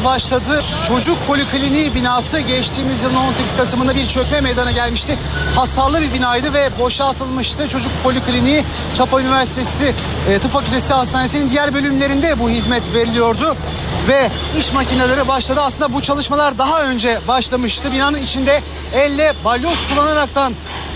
[0.06, 0.62] başladı.
[0.88, 5.18] Çocuk Polikliniği binası geçtiğimiz yılın 18 Kasım'ında bir çökme meydana gelmişti.
[5.56, 7.70] Hasarlı bir binaydı ve boşaltılmıştı.
[7.70, 8.64] Çocuk Polikliniği
[8.98, 9.94] Çapa Üniversitesi
[10.30, 13.56] e, Tıp Fakültesi Hastanesi'nin diğer bölümlerinde bu hizmet veriliyordu.
[14.08, 15.62] Ve iş makineleri başladı.
[15.64, 17.92] Aslında bu çalışmalar daha önce başlamıştı.
[17.92, 18.62] Binanın içinde
[18.94, 20.54] elle balyoz kullanaraktan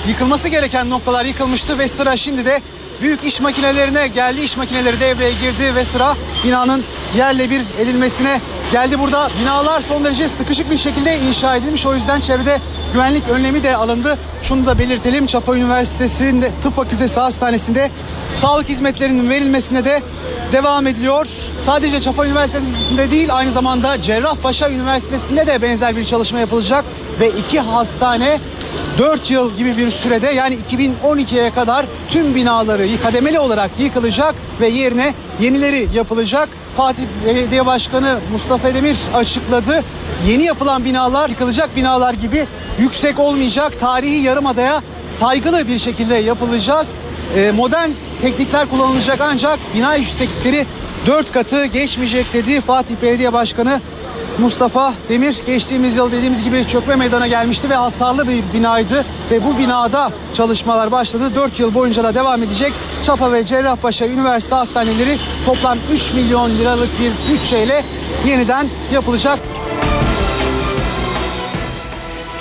[0.08, 2.62] yıkılması gereken noktalar yıkılmıştı ve sıra şimdi de
[3.01, 4.41] büyük iş makinelerine geldi.
[4.41, 6.84] İş makineleri devreye girdi ve sıra binanın
[7.17, 8.99] yerle bir edilmesine geldi.
[8.99, 11.86] Burada binalar son derece sıkışık bir şekilde inşa edilmiş.
[11.86, 12.60] O yüzden çevrede
[12.93, 14.17] güvenlik önlemi de alındı.
[14.43, 15.27] Şunu da belirtelim.
[15.27, 17.91] Çapa Üniversitesi'nde Tıp Fakültesi Hastanesi'nde
[18.36, 20.01] sağlık hizmetlerinin verilmesine de
[20.51, 21.27] devam ediliyor.
[21.65, 26.86] Sadece Çapa Üniversitesi'nde değil aynı zamanda Cerrahpaşa Üniversitesi'nde de benzer bir çalışma yapılacak
[27.19, 28.39] ve iki hastane
[28.97, 35.13] 4 yıl gibi bir sürede yani 2012'ye kadar tüm binaları kademeli olarak yıkılacak ve yerine
[35.39, 36.49] yenileri yapılacak.
[36.78, 39.84] Fatih Belediye Başkanı Mustafa Demir açıkladı.
[40.28, 42.45] Yeni yapılan binalar yıkılacak binalar gibi
[42.80, 43.73] yüksek olmayacak.
[43.80, 46.88] Tarihi Yarımada'ya saygılı bir şekilde yapılacağız.
[47.36, 47.89] Ee, modern
[48.21, 50.65] teknikler kullanılacak ancak bina yükseklikleri
[51.08, 53.82] 4 katı geçmeyecek dedi Fatih Belediye Başkanı
[54.39, 59.58] Mustafa Demir geçtiğimiz yıl dediğimiz gibi çökme meydana gelmişti ve hasarlı bir binaydı ve bu
[59.58, 61.36] binada çalışmalar başladı.
[61.36, 62.74] 4 yıl boyunca da devam edecek.
[63.04, 67.84] Çapa ve Cerrahpaşa Üniversite Hastaneleri toplam 3 milyon liralık bir bütçeyle
[68.26, 69.39] yeniden yapılacak.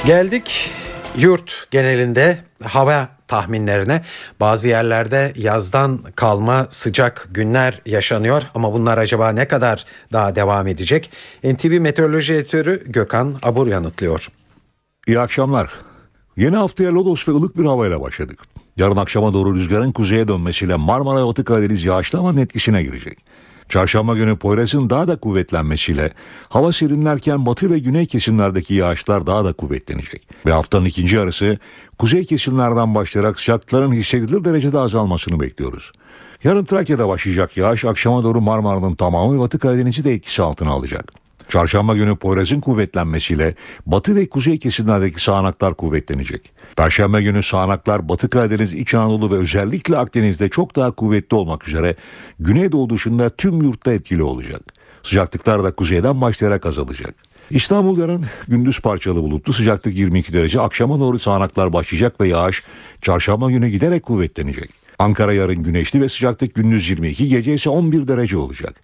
[0.07, 0.71] Geldik
[1.17, 4.03] yurt genelinde hava tahminlerine.
[4.41, 11.11] Bazı yerlerde yazdan kalma sıcak günler yaşanıyor ama bunlar acaba ne kadar daha devam edecek?
[11.45, 14.29] NTV Meteoroloji Editörü Gökhan Abur yanıtlıyor.
[15.07, 15.71] İyi akşamlar.
[16.37, 18.39] Yeni haftaya lodos ve ılık bir havayla başladık.
[18.77, 23.19] Yarın akşama doğru rüzgarın kuzeye dönmesiyle Marmara ve Batı Karadeniz yağışlı havanın etkisine girecek.
[23.69, 26.13] Çarşamba günü Poyraz'ın daha da kuvvetlenmesiyle
[26.49, 30.29] hava serinlerken batı ve güney kesimlerdeki yağışlar daha da kuvvetlenecek.
[30.47, 31.59] Ve haftanın ikinci yarısı
[31.99, 35.93] kuzey kesimlerden başlayarak sıcaklıkların hissedilir derecede azalmasını bekliyoruz.
[36.45, 41.24] Yarın Trakya'da başlayacak yağış akşama doğru Marmara'nın tamamı ve Batı Karadeniz'i de etkisi altına alacak.
[41.49, 43.55] Çarşamba günü Poyraz'ın kuvvetlenmesiyle
[43.87, 46.53] batı ve kuzey kesimlerdeki sağanaklar kuvvetlenecek.
[46.77, 51.97] Perşembe günü sağanaklar Batı Karadeniz, İç Anadolu ve özellikle Akdeniz'de çok daha kuvvetli olmak üzere
[52.41, 54.63] Güneydoğu dışında tüm yurtta etkili olacak.
[55.03, 57.15] Sıcaklıklar da kuzeyden başlayarak azalacak.
[57.51, 62.63] İstanbul yarın gündüz parçalı bulutlu sıcaklık 22 derece akşama doğru sağanaklar başlayacak ve yağış
[63.03, 64.84] çarşamba günü giderek kuvvetlenecek.
[64.99, 68.75] Ankara yarın güneşli ve sıcaklık gündüz 22 gece ise 11 derece olacak.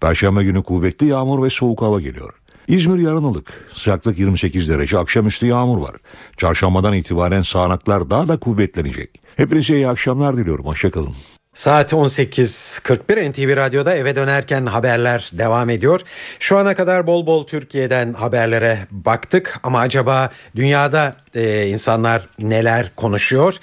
[0.00, 2.34] Perşembe günü kuvvetli yağmur ve soğuk hava geliyor.
[2.68, 3.44] İzmir yarın.
[3.74, 4.98] Sıcaklık 28 derece.
[4.98, 5.96] Akşamüstü yağmur var.
[6.36, 9.10] Çarşambadan itibaren sağanaklar daha da kuvvetlenecek.
[9.36, 10.66] Hepinize iyi akşamlar diliyorum.
[10.66, 11.14] Hoşçakalın.
[11.54, 16.00] Saat 18.41 NTV Radyo'da eve dönerken haberler devam ediyor.
[16.38, 23.56] Şu ana kadar bol bol Türkiye'den haberlere baktık ama acaba dünyada e, insanlar neler konuşuyor?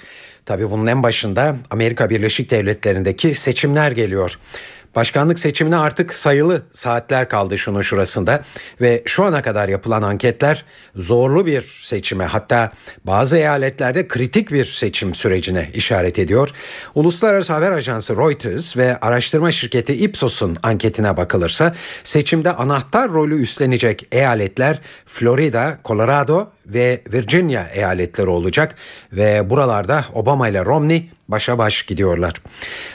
[0.46, 4.38] Tabii bunun en başında Amerika Birleşik Devletleri'ndeki seçimler geliyor.
[4.96, 8.44] Başkanlık seçimine artık sayılı saatler kaldı şunun şurasında
[8.80, 12.72] ve şu ana kadar yapılan anketler zorlu bir seçime hatta
[13.04, 16.50] bazı eyaletlerde kritik bir seçim sürecine işaret ediyor.
[16.94, 24.80] Uluslararası haber ajansı Reuters ve araştırma şirketi Ipsos'un anketine bakılırsa seçimde anahtar rolü üstlenecek eyaletler
[25.06, 28.74] Florida, Colorado ve Virginia eyaletleri olacak
[29.12, 32.34] ve buralarda Obama ile Romney başa baş gidiyorlar.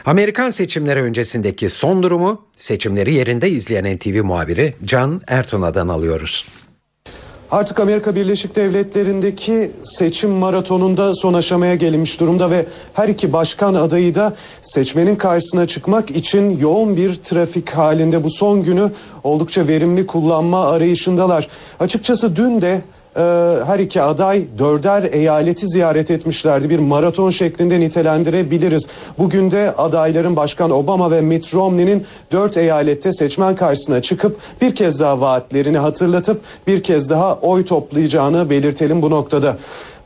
[0.05, 6.45] Amerikan seçimleri öncesindeki son durumu seçimleri yerinde izleyen NTV muhabiri Can Ertuna'dan alıyoruz.
[7.51, 14.15] Artık Amerika Birleşik Devletleri'ndeki seçim maratonunda son aşamaya gelinmiş durumda ve her iki başkan adayı
[14.15, 18.91] da seçmenin karşısına çıkmak için yoğun bir trafik halinde bu son günü
[19.23, 21.47] oldukça verimli kullanma arayışındalar.
[21.79, 22.81] Açıkçası dün de
[23.15, 23.21] e,
[23.65, 26.69] her iki aday dörder eyaleti ziyaret etmişlerdi.
[26.69, 28.88] Bir maraton şeklinde nitelendirebiliriz.
[29.17, 35.00] Bugün de adayların Başkan Obama ve Mitt Romney'nin dört eyalette seçmen karşısına çıkıp bir kez
[35.00, 39.58] daha vaatlerini hatırlatıp bir kez daha oy toplayacağını belirtelim bu noktada.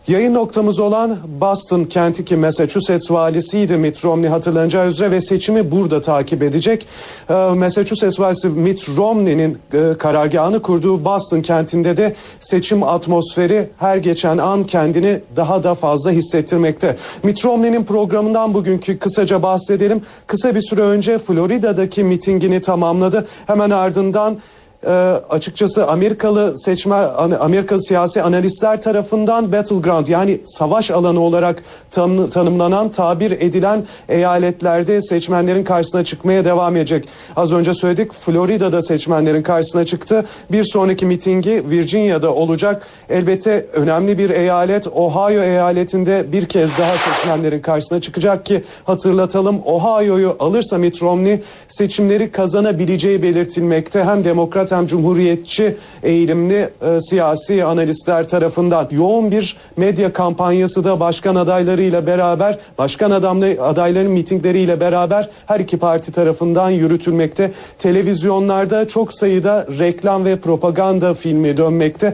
[0.08, 6.02] Yayın noktamız olan Boston kenti ki Massachusetts valisiydi Mitt Romney hatırlanacağı üzere ve seçimi burada
[6.02, 6.88] takip edecek.
[7.30, 14.38] Ee, Massachusetts valisi Mitt Romney'nin e, karargahını kurduğu Boston kentinde de seçim atmosferi her geçen
[14.38, 16.98] an kendini daha da fazla hissettirmekte.
[17.24, 20.02] Mitt Romney'nin programından bugünkü kısaca bahsedelim.
[20.28, 23.28] Kısa bir süre önce Florida'daki mitingini tamamladı.
[23.48, 24.38] Hemen ardından
[24.86, 24.92] e,
[25.30, 26.96] açıkçası Amerikalı seçme
[27.40, 35.64] Amerikalı siyasi analistler tarafından battleground yani savaş alanı olarak tanı, tanımlanan tabir edilen eyaletlerde seçmenlerin
[35.64, 37.08] karşısına çıkmaya devam edecek.
[37.36, 40.26] Az önce söyledik Florida'da seçmenlerin karşısına çıktı.
[40.52, 42.88] Bir sonraki mitingi Virginia'da olacak.
[43.10, 50.36] Elbette önemli bir eyalet Ohio eyaletinde bir kez daha seçmenlerin karşısına çıkacak ki hatırlatalım Ohio'yu
[50.40, 54.04] alırsa Mitt Romney seçimleri kazanabileceği belirtilmekte.
[54.04, 61.36] Hem demokrat hem cumhuriyetçi eğilimli e, siyasi analistler tarafından yoğun bir medya kampanyası da başkan
[61.36, 67.52] adaylarıyla beraber başkan adamlı adayların mitingleriyle beraber her iki parti tarafından yürütülmekte.
[67.80, 72.14] Televizyonlarda çok sayıda reklam ve propaganda filmi dönmekte.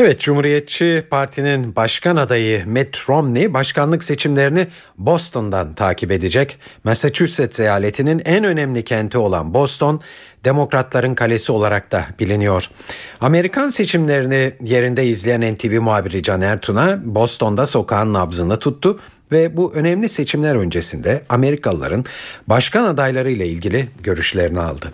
[0.00, 4.66] Evet Cumhuriyetçi Parti'nin başkan adayı Mitt Romney başkanlık seçimlerini
[4.98, 6.58] Boston'dan takip edecek.
[6.84, 10.00] Massachusetts eyaletinin en önemli kenti olan Boston
[10.44, 12.70] demokratların kalesi olarak da biliniyor.
[13.20, 19.00] Amerikan seçimlerini yerinde izleyen NTV muhabiri Can Ertun'a Boston'da sokağın nabzını tuttu
[19.32, 22.04] ve bu önemli seçimler öncesinde Amerikalıların
[22.46, 24.92] başkan adayları ile ilgili görüşlerini aldı.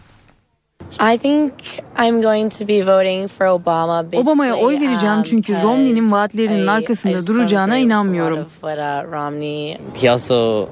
[1.00, 1.52] I think
[1.98, 4.06] I'm going to be voting for Obama.
[4.12, 8.38] Obama'ya oy vereceğim çünkü Romney'nin vaatlerinin arkasında duracağına inanmıyorum.
[8.38, 10.68] uh, He also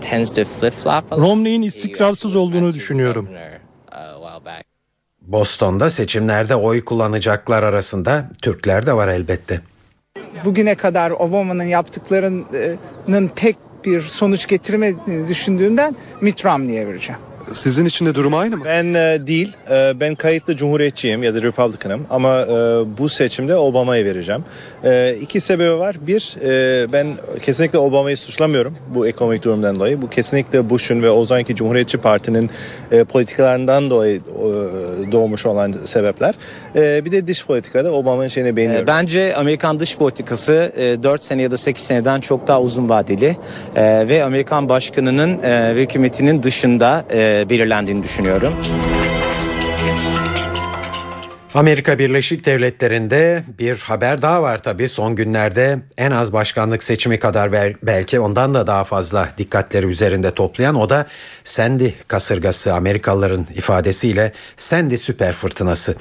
[0.00, 1.18] tends to flip-flop.
[1.18, 3.28] Romney'in istikrarsız olduğunu düşünüyorum.
[5.20, 9.60] Boston'da seçimlerde oy kullanacaklar arasında Türkler de var elbette.
[10.44, 17.20] Bugüne kadar Obama'nın yaptıklarının pek bir sonuç getirmediğini düşündüğümden Mitt Romney'e vereceğim.
[17.52, 18.64] Sizin için de durum aynı mı?
[18.64, 19.56] Ben e, değil.
[19.70, 22.48] E, ben kayıtlı Cumhuriyetçiyim ya da Republican'ım ama e,
[22.98, 24.44] bu seçimde Obama'ya vereceğim.
[24.84, 25.96] E, iki sebebi var.
[26.06, 27.06] Bir, e, ben
[27.42, 30.02] kesinlikle Obama'yı suçlamıyorum bu ekonomik durumdan dolayı.
[30.02, 32.50] Bu kesinlikle Bush'un ve o zamanki Cumhuriyetçi Parti'nin
[32.92, 36.34] e, politikalarından dolayı e, doğmuş olan sebepler.
[36.76, 38.84] E, bir de dış politikada Obama'nın şeyini beğeniyorum.
[38.84, 42.88] E, Bence Amerikan dış politikası e, 4 sene ya da 8 seneden çok daha uzun
[42.88, 43.36] vadeli
[43.76, 48.54] e, ve Amerikan başkanının e, ve hükümetinin dışında e, belirlendiğini düşünüyorum.
[51.54, 57.52] Amerika Birleşik Devletleri'nde bir haber daha var tabii son günlerde en az başkanlık seçimi kadar
[57.82, 61.06] belki ondan da daha fazla dikkatleri üzerinde toplayan o da
[61.44, 65.94] Sandy kasırgası Amerikalıların ifadesiyle Sandy süper fırtınası.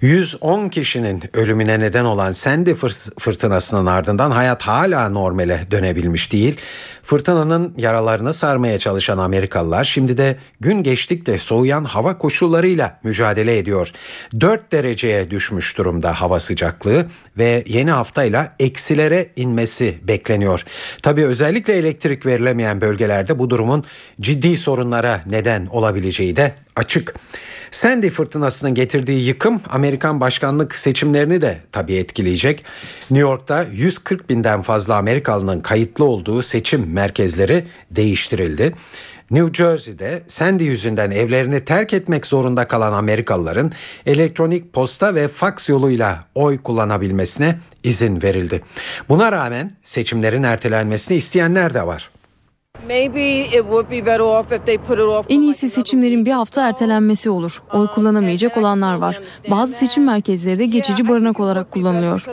[0.00, 2.74] 110 kişinin ölümüne neden olan Sandy
[3.18, 6.60] fırtınasının ardından hayat hala normale dönebilmiş değil.
[7.02, 13.92] Fırtınanın yaralarını sarmaya çalışan Amerikalılar şimdi de gün geçtikçe soğuyan hava koşullarıyla mücadele ediyor.
[14.40, 17.06] 4 derece dereceye düşmüş durumda hava sıcaklığı
[17.38, 20.64] ve yeni haftayla eksilere inmesi bekleniyor.
[21.02, 23.84] Tabii özellikle elektrik verilemeyen bölgelerde bu durumun
[24.20, 27.14] ciddi sorunlara neden olabileceği de açık.
[27.70, 32.64] Sandy fırtınasının getirdiği yıkım Amerikan başkanlık seçimlerini de tabii etkileyecek.
[33.10, 38.74] New York'ta 140 binden fazla Amerikalının kayıtlı olduğu seçim merkezleri değiştirildi.
[39.30, 43.72] New Jersey'de Sandy yüzünden evlerini terk etmek zorunda kalan Amerikalıların
[44.06, 48.62] elektronik posta ve faks yoluyla oy kullanabilmesine izin verildi.
[49.08, 52.10] Buna rağmen seçimlerin ertelenmesini isteyenler de var.
[55.28, 57.62] En iyisi seçimlerin bir hafta ertelenmesi olur.
[57.72, 59.20] Oy kullanamayacak olanlar var.
[59.50, 62.24] Bazı seçim merkezleri de geçici barınak olarak kullanılıyor.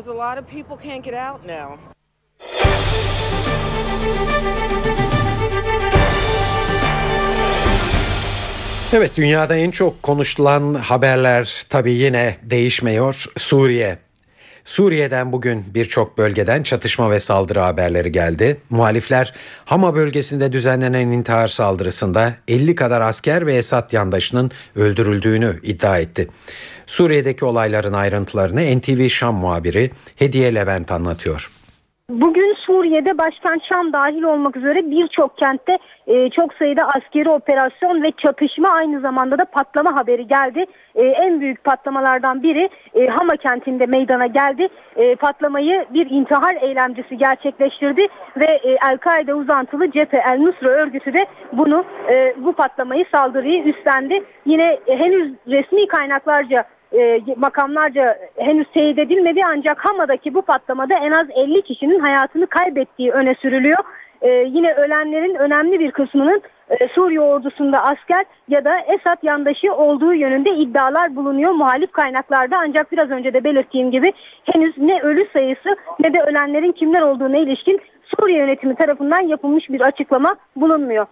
[8.94, 13.26] Evet dünyada en çok konuşulan haberler tabii yine değişmiyor.
[13.38, 13.98] Suriye.
[14.64, 18.58] Suriye'den bugün birçok bölgeden çatışma ve saldırı haberleri geldi.
[18.70, 19.34] Muhalifler
[19.66, 26.28] Hama bölgesinde düzenlenen intihar saldırısında 50 kadar asker ve Esad yandaşının öldürüldüğünü iddia etti.
[26.86, 31.52] Suriye'deki olayların ayrıntılarını NTV Şam muhabiri Hediye Levent anlatıyor.
[32.10, 35.78] Bugün Suriye'de başkent Şam dahil olmak üzere birçok kentte
[36.08, 40.66] e, çok sayıda askeri operasyon ve çatışma aynı zamanda da patlama haberi geldi.
[40.96, 44.68] E, en büyük patlamalardan biri e, Hama kentinde meydana geldi.
[44.96, 51.86] E, patlamayı bir intihar eylemcisi gerçekleştirdi ve e, El-Kaide uzantılı cephe El-Nusra örgütü de bunu
[52.12, 54.24] e, bu patlamayı saldırıyı üstlendi.
[54.46, 61.12] Yine e, henüz resmi kaynaklarca e, makamlarca henüz teyit edilmedi ancak Hama'daki bu patlamada en
[61.12, 63.80] az 50 kişinin hayatını kaybettiği öne sürülüyor.
[64.22, 70.14] E, yine ölenlerin önemli bir kısmının e, Suriye ordusunda asker ya da Esad yandaşı olduğu
[70.14, 74.14] yönünde iddialar bulunuyor muhalif kaynaklarda ancak biraz önce de belirttiğim gibi
[74.44, 79.82] henüz ne ölü sayısı ne de ölenlerin kimler olduğuna ilişkin Suriye yönetimi tarafından yapılmış bir
[79.82, 81.06] açıklama bulunmuyor.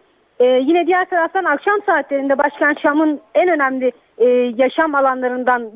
[0.44, 4.26] Ee, yine diğer taraftan akşam saatlerinde başkent Şam'ın en önemli e,
[4.58, 5.72] yaşam alanlarından,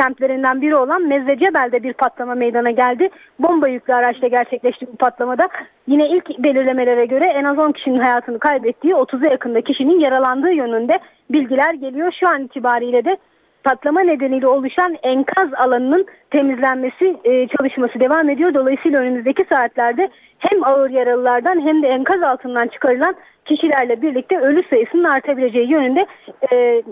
[0.00, 3.08] semtlerinden biri olan Mezzecebel'de bir patlama meydana geldi.
[3.38, 5.48] Bomba yüklü araçla gerçekleşti bu patlamada.
[5.86, 10.98] Yine ilk belirlemelere göre en az 10 kişinin hayatını kaybettiği, 30'a yakında kişinin yaralandığı yönünde
[11.30, 12.12] bilgiler geliyor.
[12.20, 13.16] Şu an itibariyle de
[13.64, 18.54] patlama nedeniyle oluşan enkaz alanının temizlenmesi e, çalışması devam ediyor.
[18.54, 25.04] Dolayısıyla önümüzdeki saatlerde hem ağır yaralılardan hem de enkaz altından çıkarılan kişilerle birlikte ölü sayısının
[25.04, 26.06] artabileceği yönünde
[26.52, 26.82] e,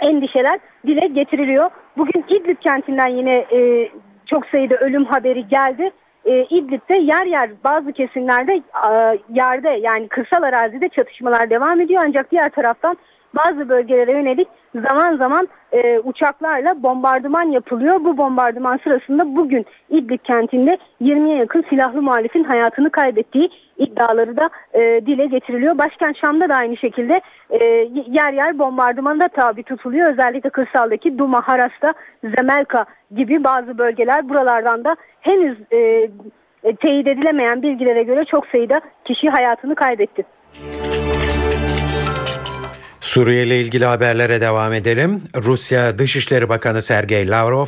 [0.00, 1.70] endişeler dile getiriliyor.
[1.96, 3.88] Bugün İdlib kentinden yine e,
[4.26, 5.90] çok sayıda ölüm haberi geldi.
[6.24, 8.52] E, İdlib'de yer yer bazı kesimlerde
[8.90, 12.96] e, yerde yani kırsal arazide çatışmalar devam ediyor ancak diğer taraftan
[13.34, 18.04] bazı bölgelere yönelik zaman zaman e, uçaklarla bombardıman yapılıyor.
[18.04, 25.06] Bu bombardıman sırasında bugün İdlib kentinde 20'ye yakın silahlı muhalifin hayatını kaybettiği iddiaları da e,
[25.06, 25.78] dile getiriliyor.
[25.78, 27.20] Başkent Şam'da da aynı şekilde
[27.50, 27.64] e,
[28.06, 30.12] yer yer bombardımanda tabi tutuluyor.
[30.12, 31.94] Özellikle kırsaldaki Duma, Haras'ta,
[32.36, 36.10] Zemelka gibi bazı bölgeler buralardan da henüz e,
[36.64, 40.24] e, teyit edilemeyen bilgilere göre çok sayıda kişi hayatını kaybetti.
[43.08, 45.22] Suriye ile ilgili haberlere devam edelim.
[45.36, 47.66] Rusya Dışişleri Bakanı Sergey Lavrov,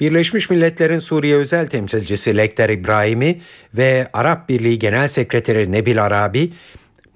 [0.00, 3.40] Birleşmiş Milletler'in Suriye özel temsilcisi Lekter İbrahimi
[3.74, 6.52] ve Arap Birliği Genel Sekreteri Nebil Arabi,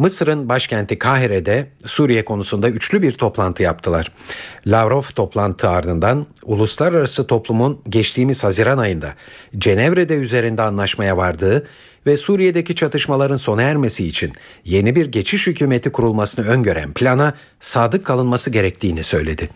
[0.01, 4.13] Mısır'ın başkenti Kahire'de Suriye konusunda üçlü bir toplantı yaptılar.
[4.67, 9.15] Lavrov toplantı ardından uluslararası toplumun geçtiğimiz Haziran ayında
[9.59, 11.67] Cenevre'de üzerinde anlaşmaya vardığı
[12.07, 14.33] ve Suriye'deki çatışmaların sona ermesi için
[14.65, 19.49] yeni bir geçiş hükümeti kurulmasını öngören plana sadık kalınması gerektiğini söyledi.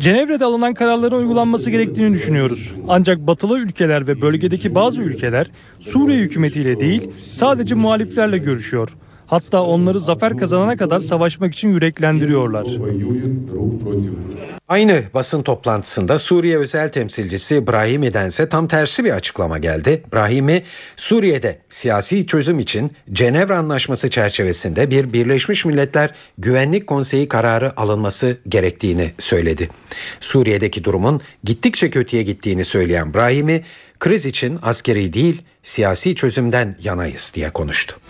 [0.00, 2.74] Cenevre'de alınan kararların uygulanması gerektiğini düşünüyoruz.
[2.88, 8.96] Ancak batılı ülkeler ve bölgedeki bazı ülkeler Suriye hükümetiyle değil sadece muhaliflerle görüşüyor.
[9.26, 12.66] Hatta onları zafer kazanana kadar savaşmak için yüreklendiriyorlar.
[14.68, 20.02] Aynı basın toplantısında Suriye özel temsilcisi Brahimi'den ise tam tersi bir açıklama geldi.
[20.12, 20.62] Brahimi,
[20.96, 29.12] Suriye'de siyasi çözüm için Cenevre Anlaşması çerçevesinde bir Birleşmiş Milletler Güvenlik Konseyi kararı alınması gerektiğini
[29.18, 29.70] söyledi.
[30.20, 33.64] Suriye'deki durumun gittikçe kötüye gittiğini söyleyen Brahimi,
[34.00, 38.00] kriz için askeri değil siyasi çözümden yanayız diye konuştu.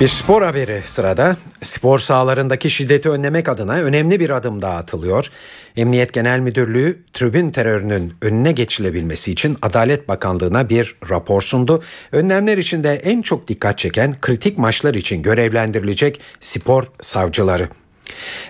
[0.00, 1.36] Bir spor haberi sırada.
[1.62, 5.28] Spor sahalarındaki şiddeti önlemek adına önemli bir adım daha atılıyor.
[5.76, 11.82] Emniyet Genel Müdürlüğü tribün terörünün önüne geçilebilmesi için Adalet Bakanlığı'na bir rapor sundu.
[12.12, 17.68] Önlemler içinde en çok dikkat çeken kritik maçlar için görevlendirilecek spor savcıları.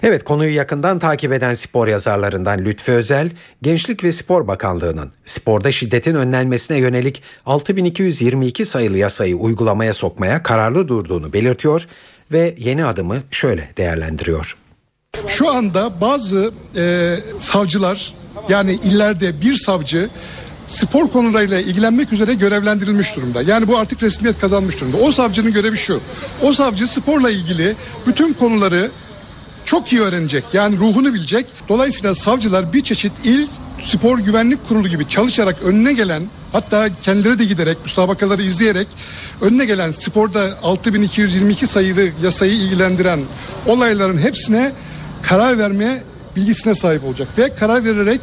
[0.03, 3.31] Evet konuyu yakından takip eden spor yazarlarından Lütfü Özel,
[3.63, 11.33] Gençlik ve Spor Bakanlığı'nın sporda şiddetin önlenmesine yönelik 6222 sayılı yasayı uygulamaya sokmaya kararlı durduğunu
[11.33, 11.87] belirtiyor
[12.33, 14.57] ve yeni adımı şöyle değerlendiriyor.
[15.27, 18.15] Şu anda bazı e, savcılar
[18.49, 20.11] yani illerde bir savcı
[20.67, 23.43] spor konularıyla ilgilenmek üzere görevlendirilmiş durumda.
[23.43, 24.97] Yani bu artık resmiyet kazanmış durumda.
[24.97, 26.01] O savcının görevi şu.
[26.43, 27.75] O savcı sporla ilgili
[28.07, 28.91] bütün konuları
[29.67, 30.45] çok iyi öğrenecek.
[30.53, 31.47] Yani ruhunu bilecek.
[31.69, 33.47] Dolayısıyla savcılar bir çeşit il
[33.85, 38.87] spor güvenlik kurulu gibi çalışarak önüne gelen hatta kendileri de giderek müsabakaları izleyerek
[39.41, 43.21] önüne gelen sporda 6222 sayılı yasayı ilgilendiren
[43.67, 44.73] olayların hepsine
[45.23, 46.03] karar verme
[46.37, 48.21] bilgisine sahip olacak ve karar vererek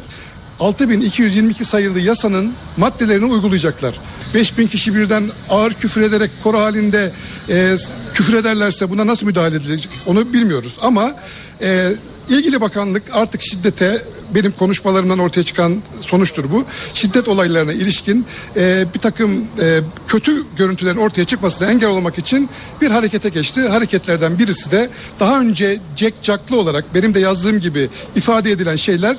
[0.60, 3.94] 6222 sayılı yasanın maddelerini uygulayacaklar.
[4.34, 7.10] 5000 kişi birden ağır küfür ederek koro halinde
[7.48, 7.76] e,
[8.14, 10.76] küfür ederlerse buna nasıl müdahale edilecek onu bilmiyoruz.
[10.82, 11.16] Ama
[11.60, 11.92] e,
[12.28, 14.02] ilgili bakanlık artık şiddete
[14.34, 16.64] benim konuşmalarımdan ortaya çıkan sonuçtur bu.
[16.94, 18.26] Şiddet olaylarına ilişkin
[18.56, 22.48] e, bir takım e, kötü görüntülerin ortaya çıkmasına engel olmak için
[22.80, 23.68] bir harekete geçti.
[23.68, 24.90] Hareketlerden birisi de
[25.20, 29.16] daha önce Jack Jack'lı olarak benim de yazdığım gibi ifade edilen şeyler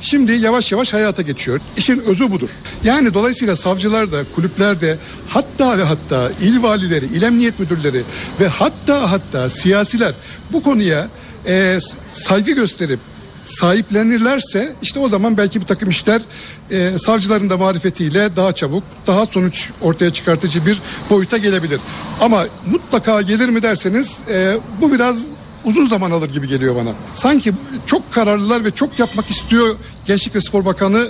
[0.00, 1.60] Şimdi yavaş yavaş hayata geçiyor.
[1.76, 2.50] İşin özü budur.
[2.84, 8.02] Yani dolayısıyla savcılar da, kulüpler de hatta ve hatta il valileri, il emniyet müdürleri
[8.40, 10.14] ve hatta hatta siyasiler
[10.52, 11.08] bu konuya
[11.46, 11.78] e,
[12.08, 13.00] saygı gösterip
[13.46, 16.22] sahiplenirlerse işte o zaman belki bir takım işler
[16.70, 21.80] e, savcıların da marifetiyle daha çabuk, daha sonuç ortaya çıkartıcı bir boyuta gelebilir.
[22.20, 25.26] Ama mutlaka gelir mi derseniz e, bu biraz
[25.68, 26.92] uzun zaman alır gibi geliyor bana.
[27.14, 27.52] Sanki
[27.86, 31.08] çok kararlılar ve çok yapmak istiyor Gençlik ve Spor Bakanı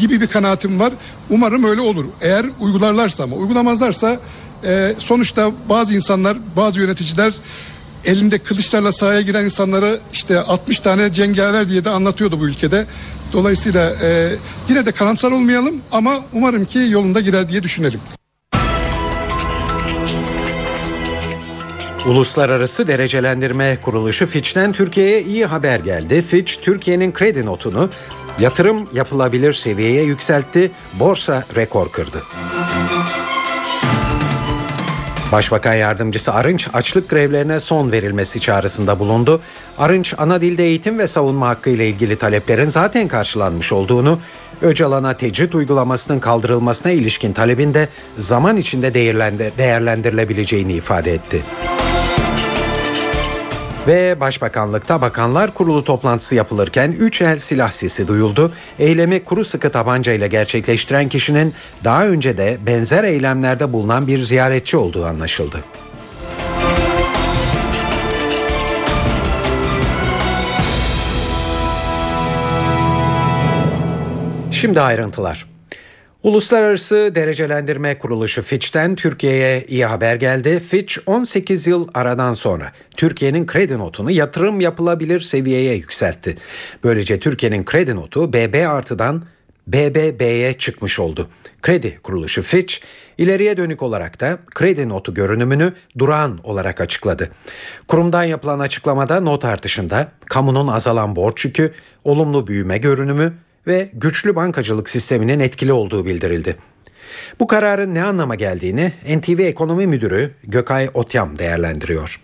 [0.00, 0.92] gibi bir kanaatim var.
[1.30, 2.04] Umarım öyle olur.
[2.20, 4.20] Eğer uygularlarsa ama uygulamazlarsa
[4.64, 7.32] e, sonuçta bazı insanlar, bazı yöneticiler
[8.04, 12.86] elinde kılıçlarla sahaya giren insanları işte 60 tane cengaver diye de anlatıyordu bu ülkede.
[13.32, 14.36] Dolayısıyla e,
[14.68, 18.00] yine de karamsar olmayalım ama umarım ki yolunda girer diye düşünelim.
[22.06, 26.22] Uluslararası Derecelendirme Kuruluşu Fitch'ten Türkiye'ye iyi haber geldi.
[26.22, 27.90] Fitch, Türkiye'nin kredi notunu
[28.38, 32.22] yatırım yapılabilir seviyeye yükseltti, borsa rekor kırdı.
[35.32, 39.40] Başbakan Yardımcısı Arınç açlık grevlerine son verilmesi çağrısında bulundu.
[39.78, 44.18] Arınç ana dilde eğitim ve savunma hakkı ile ilgili taleplerin zaten karşılanmış olduğunu,
[44.62, 47.88] Öcalan'a tecrit uygulamasının kaldırılmasına ilişkin talebin de
[48.18, 48.94] zaman içinde
[49.58, 51.42] değerlendirilebileceğini ifade etti.
[53.86, 58.52] Ve Başbakanlıkta Bakanlar Kurulu toplantısı yapılırken 3 el silah sesi duyuldu.
[58.78, 64.76] Eylemi kuru sıkı tabanca ile gerçekleştiren kişinin daha önce de benzer eylemlerde bulunan bir ziyaretçi
[64.76, 65.64] olduğu anlaşıldı.
[74.50, 75.55] Şimdi ayrıntılar.
[76.26, 80.60] Uluslararası Derecelendirme Kuruluşu Fitch'ten Türkiye'ye iyi haber geldi.
[80.60, 86.36] Fitch 18 yıl aradan sonra Türkiye'nin kredi notunu yatırım yapılabilir seviyeye yükseltti.
[86.84, 89.22] Böylece Türkiye'nin kredi notu BB artıdan
[89.66, 91.28] BBB'ye çıkmış oldu.
[91.62, 92.74] Kredi kuruluşu Fitch
[93.18, 97.30] ileriye dönük olarak da kredi notu görünümünü durağan olarak açıkladı.
[97.88, 101.74] Kurumdan yapılan açıklamada not artışında kamunun azalan borç yükü,
[102.04, 103.32] olumlu büyüme görünümü
[103.66, 106.56] ve güçlü bankacılık sisteminin etkili olduğu bildirildi.
[107.40, 112.20] Bu kararın ne anlama geldiğini NTV Ekonomi Müdürü Gökay Otyam değerlendiriyor.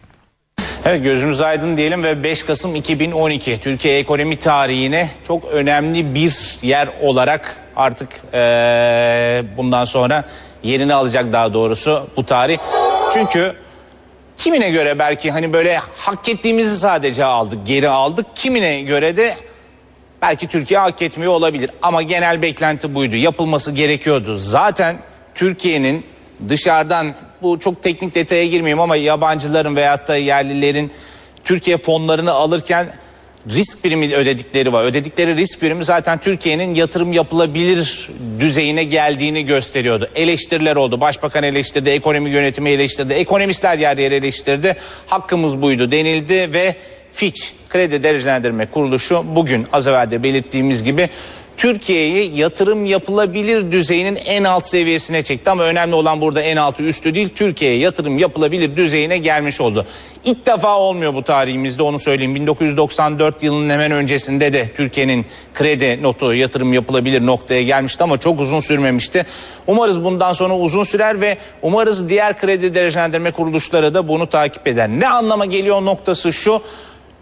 [0.84, 6.88] Evet gözümüz aydın diyelim ve 5 Kasım 2012 Türkiye ekonomi tarihine çok önemli bir yer
[7.00, 10.24] olarak artık ee, bundan sonra
[10.62, 12.58] yerini alacak daha doğrusu bu tarih.
[13.14, 13.52] Çünkü
[14.36, 19.36] kimine göre belki hani böyle hak ettiğimizi sadece aldık geri aldık kimine göre de
[20.22, 23.16] Belki Türkiye hak etmiyor olabilir ama genel beklenti buydu.
[23.16, 24.36] Yapılması gerekiyordu.
[24.36, 24.96] Zaten
[25.34, 26.04] Türkiye'nin
[26.48, 30.92] dışarıdan bu çok teknik detaya girmeyeyim ama yabancıların veyahut da yerlilerin
[31.44, 32.86] Türkiye fonlarını alırken
[33.50, 34.84] risk primi ödedikleri var.
[34.84, 38.10] Ödedikleri risk primi zaten Türkiye'nin yatırım yapılabilir
[38.40, 40.08] düzeyine geldiğini gösteriyordu.
[40.14, 41.00] Eleştiriler oldu.
[41.00, 44.76] Başbakan eleştirdi, ekonomi yönetimi eleştirdi, ekonomistler yer yer eleştirdi.
[45.06, 46.76] Hakkımız buydu denildi ve
[47.12, 51.08] Fitch Kredi Derecelendirme Kuruluşu bugün az evvel de belirttiğimiz gibi
[51.56, 57.14] Türkiye'yi yatırım yapılabilir düzeyinin en alt seviyesine çekti ama önemli olan burada en altı üstü
[57.14, 59.86] değil Türkiye'ye yatırım yapılabilir düzeyine gelmiş oldu.
[60.24, 66.34] İlk defa olmuyor bu tarihimizde onu söyleyeyim 1994 yılının hemen öncesinde de Türkiye'nin kredi notu
[66.34, 69.26] yatırım yapılabilir noktaya gelmişti ama çok uzun sürmemişti.
[69.66, 74.88] Umarız bundan sonra uzun sürer ve umarız diğer kredi derecelendirme kuruluşları da bunu takip eder.
[74.88, 76.62] Ne anlama geliyor noktası şu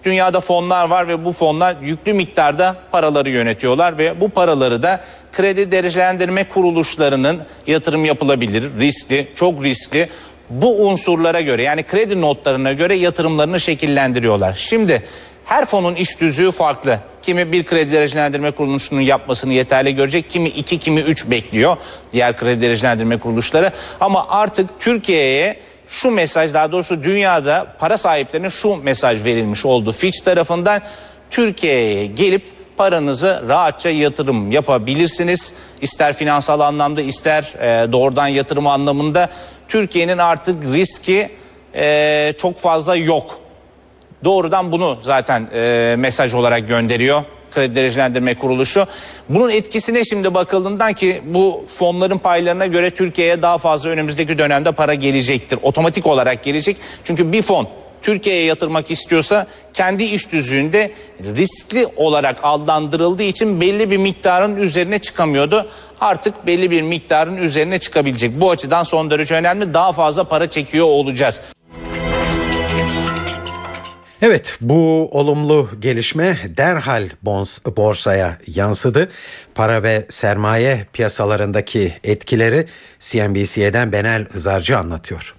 [0.05, 5.01] Dünyada fonlar var ve bu fonlar yüklü miktarda paraları yönetiyorlar ve bu paraları da
[5.33, 10.09] kredi derecelendirme kuruluşlarının yatırım yapılabilir, riskli, çok riskli
[10.51, 14.53] bu unsurlara göre yani kredi notlarına göre yatırımlarını şekillendiriyorlar.
[14.53, 15.03] Şimdi
[15.45, 17.01] her fonun iş düzüğü farklı.
[17.23, 21.77] Kimi bir kredi derecelendirme kuruluşunun yapmasını yeterli görecek, kimi iki, kimi üç bekliyor
[22.13, 23.73] diğer kredi derecelendirme kuruluşları.
[24.01, 25.57] Ama artık Türkiye'ye
[25.91, 29.93] şu mesaj daha doğrusu dünyada para sahiplerine şu mesaj verilmiş oldu.
[29.93, 30.83] Fitch tarafından
[31.31, 32.45] Türkiye'ye gelip
[32.77, 35.53] paranızı rahatça yatırım yapabilirsiniz.
[35.81, 39.29] İster finansal anlamda ister e, doğrudan yatırım anlamında
[39.69, 41.31] Türkiye'nin artık riski
[41.75, 43.41] e, çok fazla yok.
[44.25, 48.87] Doğrudan bunu zaten e, mesaj olarak gönderiyor kredi derecelendirme kuruluşu.
[49.29, 54.95] Bunun etkisine şimdi bakıldığından ki bu fonların paylarına göre Türkiye'ye daha fazla önümüzdeki dönemde para
[54.95, 55.59] gelecektir.
[55.63, 56.77] Otomatik olarak gelecek.
[57.05, 57.69] Çünkü bir fon
[58.03, 60.93] Türkiye'ye yatırmak istiyorsa kendi iş düzüğünde
[61.37, 65.69] riskli olarak adlandırıldığı için belli bir miktarın üzerine çıkamıyordu.
[66.01, 68.41] Artık belli bir miktarın üzerine çıkabilecek.
[68.41, 69.75] Bu açıdan son derece önemli.
[69.75, 71.41] Daha fazla para çekiyor olacağız.
[74.23, 79.09] Evet bu olumlu gelişme derhal bons, borsaya yansıdı.
[79.55, 82.67] Para ve sermaye piyasalarındaki etkileri
[82.99, 85.35] CNBC'den Benel Hızarcı anlatıyor.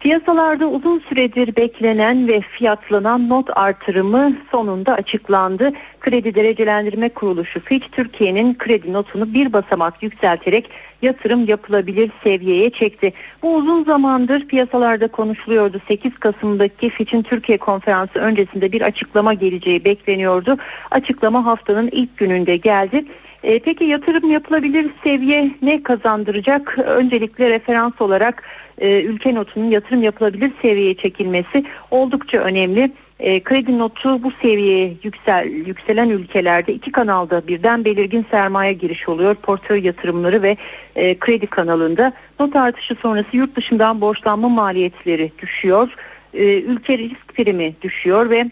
[0.00, 5.72] Piyasalarda uzun süredir beklenen ve fiyatlanan not artırımı sonunda açıklandı.
[6.00, 10.70] Kredi Derecelendirme Kuruluşu Fitch Türkiye'nin kredi notunu bir basamak yükselterek
[11.02, 13.12] yatırım yapılabilir seviyeye çekti.
[13.42, 15.80] Bu uzun zamandır piyasalarda konuşuluyordu.
[15.88, 20.56] 8 Kasım'daki Fitch'in Türkiye konferansı öncesinde bir açıklama geleceği bekleniyordu.
[20.90, 23.04] Açıklama haftanın ilk gününde geldi.
[23.42, 26.78] E, peki yatırım yapılabilir seviye ne kazandıracak?
[26.78, 28.42] Öncelikle referans olarak
[28.78, 32.92] e, ülke notunun yatırım yapılabilir seviyeye çekilmesi oldukça önemli.
[33.20, 39.34] E, kredi notu bu seviyeye yüksel, yükselen ülkelerde iki kanalda birden belirgin sermaye giriş oluyor.
[39.34, 40.56] Portföy yatırımları ve
[40.96, 45.88] e, kredi kanalında not artışı sonrası yurt dışından borçlanma maliyetleri düşüyor.
[46.34, 48.50] E, ülke risk primi düşüyor ve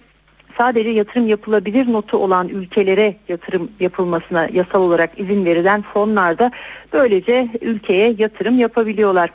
[0.59, 6.51] sadece yatırım yapılabilir notu olan ülkelere yatırım yapılmasına yasal olarak izin verilen fonlarda
[6.93, 9.31] böylece ülkeye yatırım yapabiliyorlar.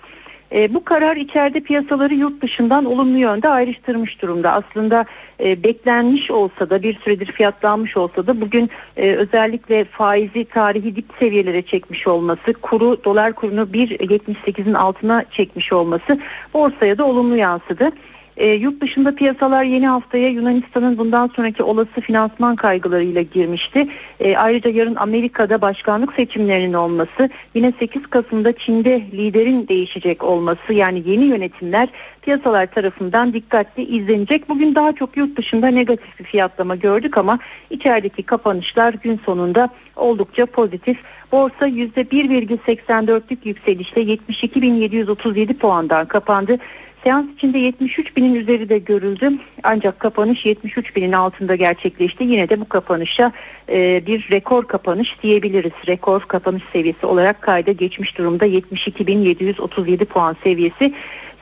[0.53, 4.51] E, bu karar içeride piyasaları yurt dışından olumlu yönde ayrıştırmış durumda.
[4.51, 5.05] Aslında
[5.39, 11.05] e, beklenmiş olsa da bir süredir fiyatlanmış olsa da bugün e, özellikle faizi tarihi dip
[11.19, 16.19] seviyelere çekmiş olması, kuru dolar kurunu 1.78'in altına çekmiş olması
[16.53, 17.91] borsaya da olumlu yansıdı.
[18.38, 23.88] E, yurt dışında piyasalar yeni haftaya Yunanistan'ın bundan sonraki olası finansman kaygılarıyla girmişti.
[24.20, 31.04] E, ayrıca yarın Amerika'da başkanlık seçimlerinin olması, yine 8 Kasım'da Çin'de liderin değişecek olması yani
[31.06, 31.90] yeni yönetimler
[32.22, 34.50] piyasalar tarafından dikkatli izlenecek.
[34.50, 40.46] Bugün daha çok yurt dışında negatif bir fiyatlama gördük ama içerideki kapanışlar gün sonunda oldukça
[40.46, 40.98] pozitif.
[41.32, 46.58] Borsa %1,84'lük yükselişle 72.737 puandan kapandı.
[47.04, 49.32] Seans içinde 73 binin üzeri de görüldü
[49.64, 52.24] ancak kapanış 73 binin altında gerçekleşti.
[52.24, 53.32] Yine de bu kapanışa
[53.70, 55.72] e, bir rekor kapanış diyebiliriz.
[55.88, 60.93] Rekor kapanış seviyesi olarak kayda geçmiş durumda 72.737 puan seviyesi.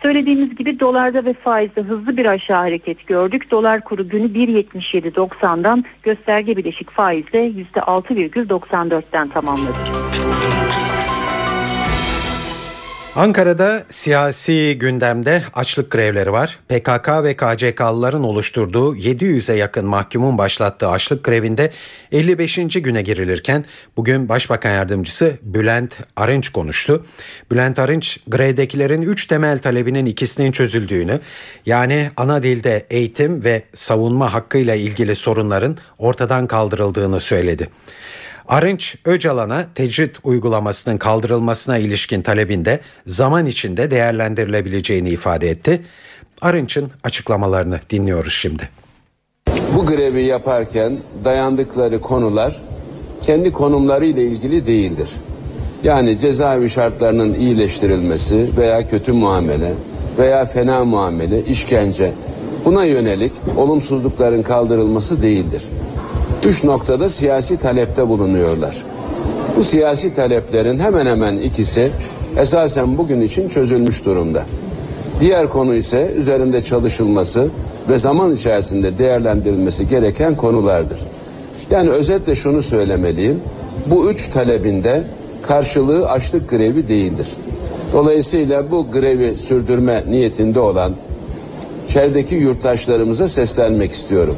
[0.04, 3.52] Söylediğimiz gibi dolarda ve faizde hızlı bir aşağı hareket gördük.
[3.52, 9.78] Dolar kuru günü 1.77.90'dan gösterge bileşik faizle %6,94'ten tamamladı.
[13.16, 16.60] Ankara'da siyasi gündemde açlık grevleri var.
[16.70, 21.72] PKK ve KCK'lıların oluşturduğu 700'e yakın mahkumun başlattığı açlık grevinde
[22.12, 22.56] 55.
[22.56, 23.66] güne girilirken
[23.98, 27.06] bugün Başbakan Yardımcısı Bülent Arınç konuştu.
[27.52, 31.20] Bülent Arınç grevdekilerin 3 temel talebinin ikisinin çözüldüğünü
[31.66, 37.70] yani ana dilde eğitim ve savunma hakkıyla ilgili sorunların ortadan kaldırıldığını söyledi.
[38.52, 45.82] Arınç Öcalan'a tecrit uygulamasının kaldırılmasına ilişkin talebinde zaman içinde değerlendirilebileceğini ifade etti.
[46.42, 48.70] Arınç'ın açıklamalarını dinliyoruz şimdi.
[49.76, 52.62] Bu grevi yaparken dayandıkları konular
[53.22, 55.10] kendi konumları ile ilgili değildir.
[55.84, 59.74] Yani cezaevi şartlarının iyileştirilmesi veya kötü muamele
[60.18, 62.14] veya fena muamele, işkence
[62.66, 65.64] buna yönelik olumsuzlukların kaldırılması değildir
[66.46, 68.84] üç noktada siyasi talepte bulunuyorlar.
[69.58, 71.92] Bu siyasi taleplerin hemen hemen ikisi
[72.38, 74.46] esasen bugün için çözülmüş durumda.
[75.20, 77.50] Diğer konu ise üzerinde çalışılması
[77.90, 81.00] ve zaman içerisinde değerlendirilmesi gereken konulardır.
[81.72, 83.40] Yani özetle şunu söylemeliyim.
[83.88, 85.04] Bu üç talebinde
[85.42, 87.28] karşılığı açlık grevi değildir.
[87.94, 90.94] Dolayısıyla bu grevi sürdürme niyetinde olan
[91.88, 94.36] şehdeki yurttaşlarımıza seslenmek istiyorum.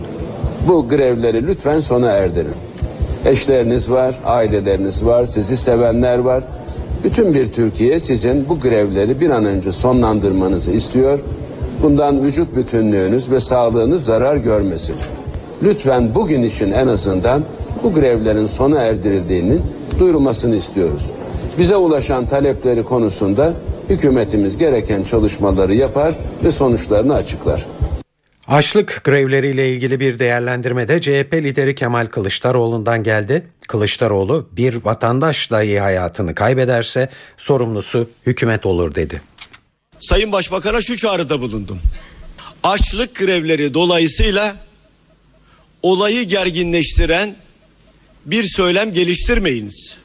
[0.68, 2.56] Bu grevleri lütfen sona erdirin.
[3.26, 6.44] Eşleriniz var, aileleriniz var, sizi sevenler var.
[7.04, 11.20] Bütün bir Türkiye sizin bu grevleri bir an önce sonlandırmanızı istiyor.
[11.84, 14.96] Bundan vücut bütünlüğünüz ve sağlığınız zarar görmesin.
[15.64, 17.44] Lütfen bugün için en azından
[17.84, 19.62] bu grevlerin sona erdirildiğinin
[20.00, 21.12] duyurulmasını istiyoruz.
[21.58, 23.54] Bize ulaşan talepleri konusunda
[23.90, 27.66] hükümetimiz gereken çalışmaları yapar ve sonuçlarını açıklar.
[28.48, 33.48] Açlık grevleriyle ilgili bir değerlendirme de CHP lideri Kemal Kılıçdaroğlu'ndan geldi.
[33.68, 39.22] Kılıçdaroğlu bir vatandaş dahi hayatını kaybederse sorumlusu hükümet olur dedi.
[40.00, 41.80] Sayın Başbakan'a şu çağrıda bulundum.
[42.64, 44.56] Açlık grevleri dolayısıyla
[45.82, 47.36] olayı gerginleştiren
[48.26, 49.98] bir söylem geliştirmeyiniz.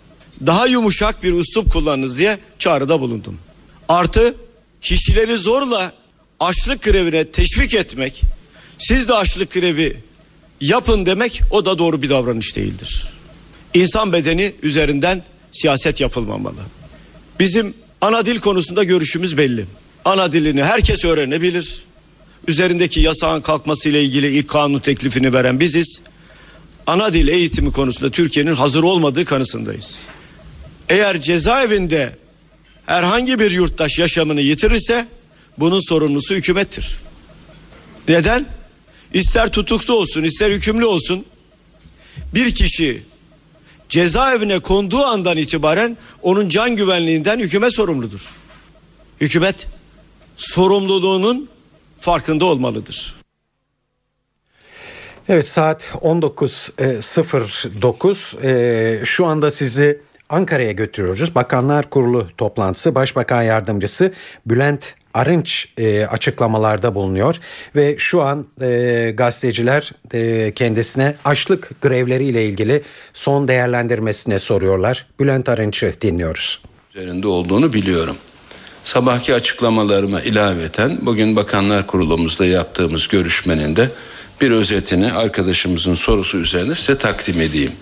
[0.47, 3.39] Daha yumuşak bir üslup kullanınız diye çağrıda bulundum.
[3.89, 4.35] Artı
[4.81, 5.93] kişileri zorla
[6.41, 8.23] açlık grevine teşvik etmek,
[8.79, 9.97] siz de açlık grevi
[10.61, 13.09] yapın demek o da doğru bir davranış değildir.
[13.75, 15.23] İnsan bedeni üzerinden
[15.53, 16.61] siyaset yapılmamalı.
[17.41, 19.67] Bizim ana dil konusunda görüşümüz belli.
[20.05, 21.83] Ana dilini herkes öğrenebilir.
[22.49, 26.01] Üzerindeki yasağın kalkması ile ilgili ilk kanun teklifini veren biziz.
[26.87, 30.01] Ana dil eğitimi konusunda Türkiye'nin hazır olmadığı kanısındayız.
[30.89, 32.17] Eğer cezaevinde
[32.87, 35.07] herhangi bir yurttaş yaşamını yitirirse
[35.59, 36.99] bunun sorumlusu hükümettir.
[38.09, 38.47] Neden?
[39.13, 41.25] İster tutuklu olsun, ister hükümlü olsun.
[42.35, 43.03] Bir kişi
[43.89, 48.31] cezaevine konduğu andan itibaren onun can güvenliğinden hükümet sorumludur.
[49.21, 49.67] Hükümet
[50.37, 51.49] sorumluluğunun
[52.01, 53.15] farkında olmalıdır.
[55.29, 61.35] Evet saat 19.09 ee, şu anda sizi Ankara'ya götürüyoruz.
[61.35, 64.13] Bakanlar Kurulu toplantısı Başbakan Yardımcısı
[64.47, 67.37] Bülent Arınç e, açıklamalarda bulunuyor
[67.77, 72.83] ve şu an e, gazeteciler e, kendisine açlık grevleriyle ilgili
[73.13, 75.07] son değerlendirmesine soruyorlar.
[75.21, 76.61] Bülent Arınç'ı dinliyoruz.
[76.95, 78.17] Üzerinde olduğunu biliyorum.
[78.83, 83.91] Sabahki açıklamalarıma ilaveten bugün Bakanlar Kurulumuzda yaptığımız görüşmenin de
[84.41, 87.73] bir özetini arkadaşımızın sorusu üzerine size takdim edeyim.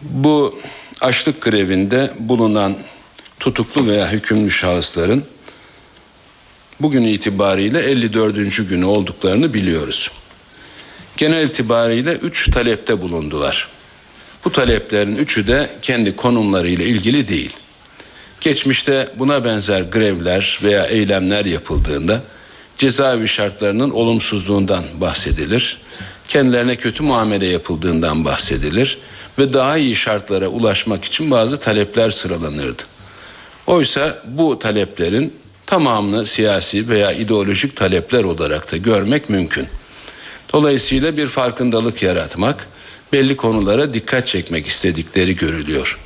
[0.00, 0.58] Bu
[1.00, 2.76] açlık grevinde bulunan
[3.40, 5.24] tutuklu veya hükümlü şahısların
[6.80, 8.68] bugün itibariyle 54.
[8.68, 10.10] günü olduklarını biliyoruz.
[11.16, 13.68] Genel itibariyle 3 talepte bulundular.
[14.44, 17.56] Bu taleplerin üçü de kendi konumlarıyla ilgili değil.
[18.40, 22.22] Geçmişte buna benzer grevler veya eylemler yapıldığında
[22.78, 25.78] cezaevi şartlarının olumsuzluğundan bahsedilir.
[26.28, 28.98] Kendilerine kötü muamele yapıldığından bahsedilir
[29.38, 32.82] ve daha iyi şartlara ulaşmak için bazı talepler sıralanırdı.
[33.66, 35.34] Oysa bu taleplerin
[35.68, 39.66] tamamını siyasi veya ideolojik talepler olarak da görmek mümkün.
[40.52, 42.66] Dolayısıyla bir farkındalık yaratmak,
[43.12, 45.98] belli konulara dikkat çekmek istedikleri görülüyor.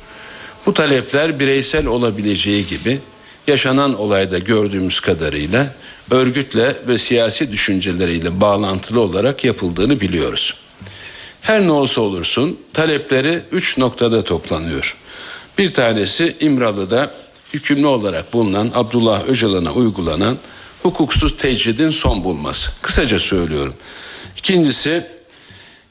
[0.65, 2.99] Bu talepler bireysel olabileceği gibi
[3.47, 5.75] yaşanan olayda gördüğümüz kadarıyla
[6.11, 10.53] örgütle ve siyasi düşünceleriyle bağlantılı olarak yapıldığını biliyoruz.
[11.41, 14.97] Her ne olsa olursun talepleri üç noktada toplanıyor.
[15.57, 17.22] Bir tanesi İmralı'da
[17.53, 20.37] hükümlü olarak bulunan Abdullah Öcalan'a uygulanan
[20.83, 22.71] hukuksuz tecridin son bulması.
[22.81, 23.73] Kısaca söylüyorum.
[24.37, 25.07] İkincisi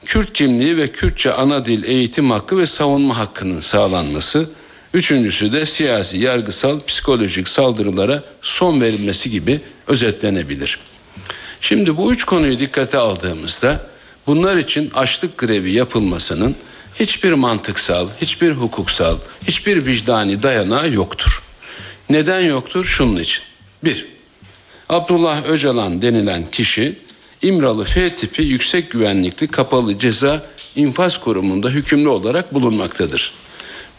[0.05, 4.49] Kürt kimliği ve Kürtçe ana dil eğitim hakkı ve savunma hakkının sağlanması.
[4.93, 10.79] Üçüncüsü de siyasi, yargısal, psikolojik saldırılara son verilmesi gibi özetlenebilir.
[11.61, 13.89] Şimdi bu üç konuyu dikkate aldığımızda
[14.27, 16.55] bunlar için açlık grevi yapılmasının
[16.99, 21.42] hiçbir mantıksal, hiçbir hukuksal, hiçbir vicdani dayanağı yoktur.
[22.09, 22.85] Neden yoktur?
[22.85, 23.43] Şunun için.
[23.83, 24.05] Bir,
[24.89, 26.95] Abdullah Öcalan denilen kişi
[27.41, 30.45] İmralı F tipi yüksek güvenlikli kapalı ceza
[30.75, 33.33] infaz kurumunda hükümlü olarak bulunmaktadır.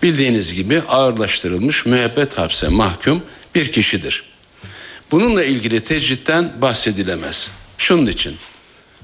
[0.02, 3.22] Bildiğiniz gibi ağırlaştırılmış müebbet hapse mahkum
[3.54, 4.24] bir kişidir.
[5.10, 7.50] Bununla ilgili tecritten bahsedilemez.
[7.78, 8.36] Şunun için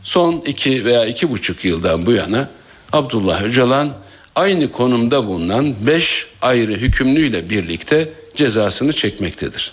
[0.02, 2.50] son iki veya iki buçuk yıldan bu yana
[2.92, 3.92] Abdullah Öcalan
[4.34, 9.72] aynı konumda bulunan beş ayrı hükümlüyle birlikte cezasını çekmektedir.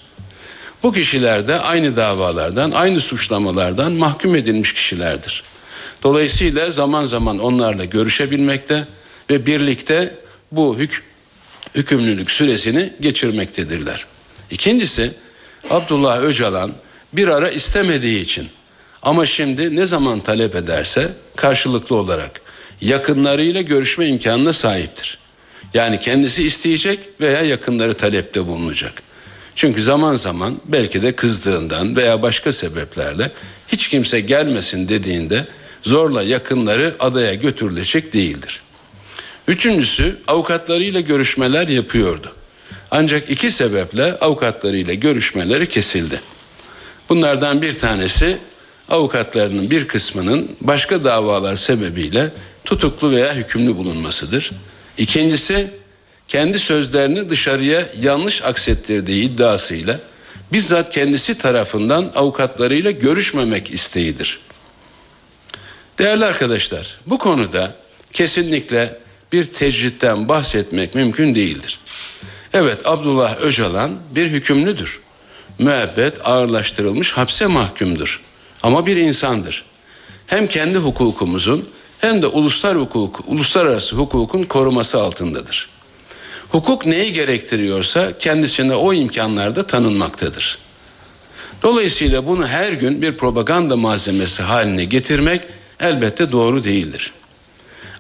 [0.83, 5.43] Bu kişiler de aynı davalardan, aynı suçlamalardan mahkum edilmiş kişilerdir.
[6.03, 8.87] Dolayısıyla zaman zaman onlarla görüşebilmekte
[9.29, 10.15] ve birlikte
[10.51, 11.03] bu hük
[11.75, 14.05] hükümlülük süresini geçirmektedirler.
[14.51, 15.11] İkincisi
[15.69, 16.73] Abdullah Öcalan
[17.13, 18.49] bir ara istemediği için
[19.01, 22.41] ama şimdi ne zaman talep ederse karşılıklı olarak
[22.82, 25.17] yakınlarıyla görüşme imkanına sahiptir.
[25.73, 28.93] Yani kendisi isteyecek veya yakınları talepte bulunacak.
[29.55, 33.32] Çünkü zaman zaman belki de kızdığından veya başka sebeplerle
[33.67, 35.47] hiç kimse gelmesin dediğinde
[35.82, 38.61] zorla yakınları adaya götürülecek değildir.
[39.47, 42.36] Üçüncüsü avukatlarıyla görüşmeler yapıyordu.
[42.91, 46.21] Ancak iki sebeple avukatlarıyla görüşmeleri kesildi.
[47.09, 48.38] Bunlardan bir tanesi
[48.89, 52.32] avukatlarının bir kısmının başka davalar sebebiyle
[52.68, 54.51] tutuklu veya hükümlü bulunmasıdır.
[54.97, 55.72] İkincisi
[56.28, 59.99] kendi sözlerini dışarıya yanlış aksettirdiği iddiasıyla
[60.53, 64.39] bizzat kendisi tarafından avukatlarıyla görüşmemek isteğidir.
[65.99, 67.76] Değerli arkadaşlar, bu konuda
[68.13, 68.99] kesinlikle
[69.32, 71.80] bir tecritten bahsetmek mümkün değildir.
[72.53, 74.99] Evet, Abdullah Öcalan bir hükümlüdür.
[75.59, 78.22] Müebbet ağırlaştırılmış hapse mahkumdur.
[78.63, 79.65] Ama bir insandır.
[80.28, 85.69] Hem kendi hukukumuzun hem de uluslar hukuku, uluslararası hukukun koruması altındadır.
[86.49, 90.59] Hukuk neyi gerektiriyorsa kendisine o imkanlarda tanınmaktadır.
[91.63, 95.41] Dolayısıyla bunu her gün bir propaganda malzemesi haline getirmek
[95.79, 97.13] elbette doğru değildir.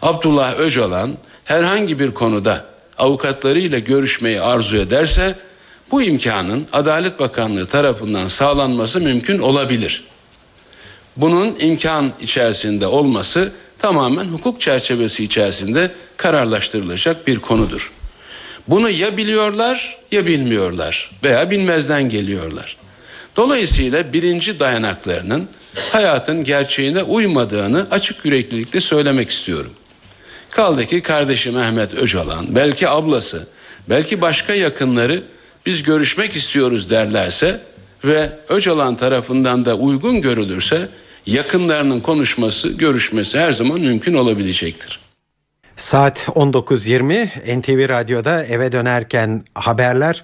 [0.01, 2.65] Abdullah Öcalan herhangi bir konuda
[2.97, 5.35] avukatlarıyla görüşmeyi arzu ederse
[5.91, 10.03] bu imkanın Adalet Bakanlığı tarafından sağlanması mümkün olabilir.
[11.17, 17.91] Bunun imkan içerisinde olması tamamen hukuk çerçevesi içerisinde kararlaştırılacak bir konudur.
[18.67, 22.77] Bunu ya biliyorlar ya bilmiyorlar veya bilmezden geliyorlar.
[23.35, 25.47] Dolayısıyla birinci dayanaklarının
[25.91, 29.71] hayatın gerçeğine uymadığını açık yüreklilikle söylemek istiyorum.
[30.49, 33.47] Kaldı ki kardeşi Mehmet Öcalan, belki ablası,
[33.89, 35.23] belki başka yakınları
[35.65, 37.61] biz görüşmek istiyoruz derlerse
[38.03, 40.89] ve Öcalan tarafından da uygun görülürse
[41.27, 44.99] yakınlarının konuşması, görüşmesi her zaman mümkün olabilecektir.
[45.75, 50.23] Saat 19.20 NTV Radyo'da eve dönerken haberler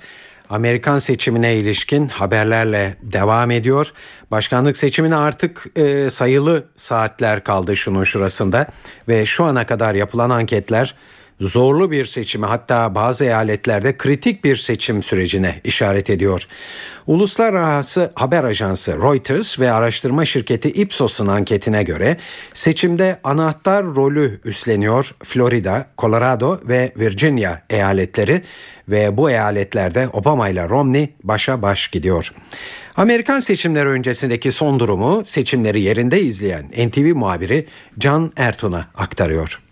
[0.50, 3.94] Amerikan seçimine ilişkin haberlerle devam ediyor.
[4.32, 8.68] Başkanlık seçimine artık e, sayılı saatler kaldı şunun şurasında
[9.08, 10.96] ve şu ana kadar yapılan anketler
[11.44, 16.48] zorlu bir seçimi hatta bazı eyaletlerde kritik bir seçim sürecine işaret ediyor.
[17.08, 22.18] Uluslararası haber ajansı Reuters ve araştırma şirketi Ipsos'un anketine göre
[22.54, 28.42] seçimde anahtar rolü üstleniyor Florida, Colorado ve Virginia eyaletleri
[28.90, 32.34] ve bu eyaletlerde Obama ile Romney başa baş gidiyor.
[32.96, 37.68] Amerikan seçimleri öncesindeki son durumu seçimleri yerinde izleyen NTV muhabiri
[38.00, 39.63] Can Ertun'a aktarıyor.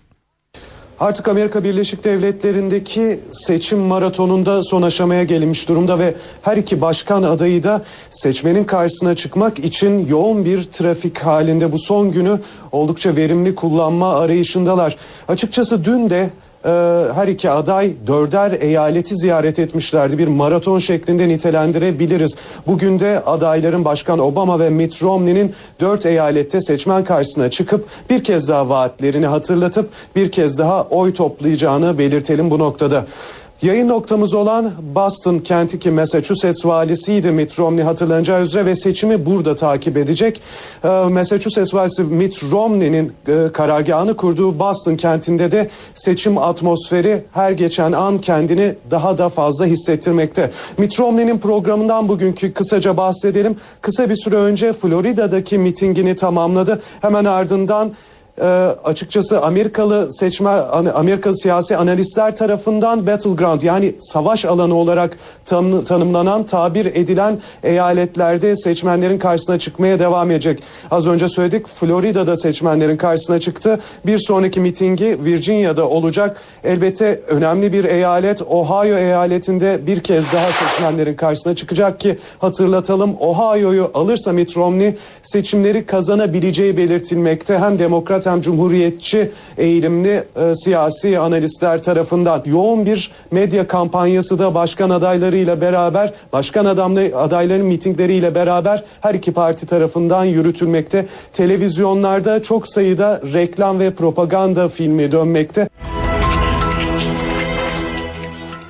[1.02, 7.64] Artık Amerika Birleşik Devletleri'ndeki seçim maratonunda son aşamaya gelinmiş durumda ve her iki başkan adayı
[7.64, 12.39] da seçmenin karşısına çıkmak için yoğun bir trafik halinde bu son günü
[12.72, 14.97] oldukça verimli kullanma arayışındalar.
[15.28, 16.30] Açıkçası dün de
[16.66, 16.70] e,
[17.16, 20.18] her iki aday dörder eyaleti ziyaret etmişlerdi.
[20.18, 22.36] Bir maraton şeklinde nitelendirebiliriz.
[22.68, 28.47] Bugün de adayların Başkan Obama ve Mitt Romney'nin dört eyalette seçmen karşısına çıkıp bir kez
[28.47, 33.05] daha vaatlerini hatırlatıp bir kez daha oy toplayacağını belirtelim bu noktada.
[33.62, 39.55] Yayın noktamız olan Boston kenti ki Massachusetts valisiydi Mitt Romney hatırlanacağı üzere ve seçimi burada
[39.55, 40.41] takip edecek.
[40.84, 47.91] Ee, Massachusetts valisi Mitt Romney'nin e, karargahını kurduğu Boston kentinde de seçim atmosferi her geçen
[47.91, 50.51] an kendini daha da fazla hissettirmekte.
[50.78, 53.55] Mitt Romney'nin programından bugünkü kısaca bahsedelim.
[53.82, 56.82] Kısa bir süre önce Florida'daki mitingini tamamladı.
[57.01, 57.91] Hemen ardından
[58.38, 58.46] e,
[58.84, 66.86] açıkçası Amerikalı seçme Amerikalı siyasi analistler tarafından battleground yani savaş alanı olarak tanım, tanımlanan tabir
[66.86, 70.64] edilen eyaletlerde seçmenlerin karşısına çıkmaya devam edecek.
[70.92, 73.80] Az önce söyledik Florida'da seçmenlerin karşısına çıktı.
[74.06, 76.42] Bir sonraki mitingi Virginia'da olacak.
[76.64, 83.92] Elbette önemli bir eyalet Ohio eyaletinde bir kez daha seçmenlerin karşısına çıkacak ki hatırlatalım Ohio'yu
[83.94, 87.60] alırsa Mitt Romney seçimleri kazanabileceği belirtilmekte.
[87.60, 94.90] Hem demokrat hem cumhuriyetçi eğilimli e, siyasi analistler tarafından yoğun bir medya kampanyası da başkan
[94.90, 101.06] adaylarıyla beraber başkan adamlı adayların mitingleriyle beraber her iki parti tarafından yürütülmekte.
[101.34, 105.70] Televizyonlarda çok sayıda reklam ve propaganda filmi dönmekte.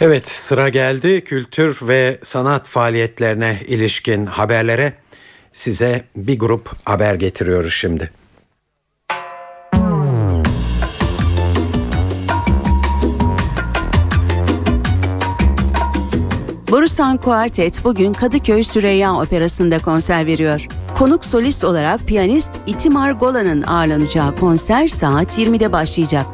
[0.01, 4.93] Evet sıra geldi kültür ve sanat faaliyetlerine ilişkin haberlere.
[5.53, 8.20] Size bir grup haber getiriyoruz şimdi.
[16.71, 20.67] Borusan Kuartet bugün Kadıköy Süreyya Operası'nda konser veriyor.
[20.97, 26.25] Konuk solist olarak piyanist İtimar Gola'nın ağırlanacağı konser saat 20'de başlayacak.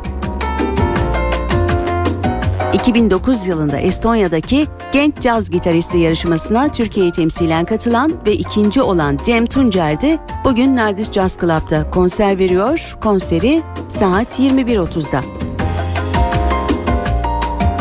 [2.73, 10.01] 2009 yılında Estonya'daki genç caz gitaristi yarışmasına Türkiye'yi temsilen katılan ve ikinci olan Cem Tuncer
[10.01, 12.97] de bugün Nardis Jazz Club'da konser veriyor.
[13.01, 15.21] Konseri saat 21.30'da.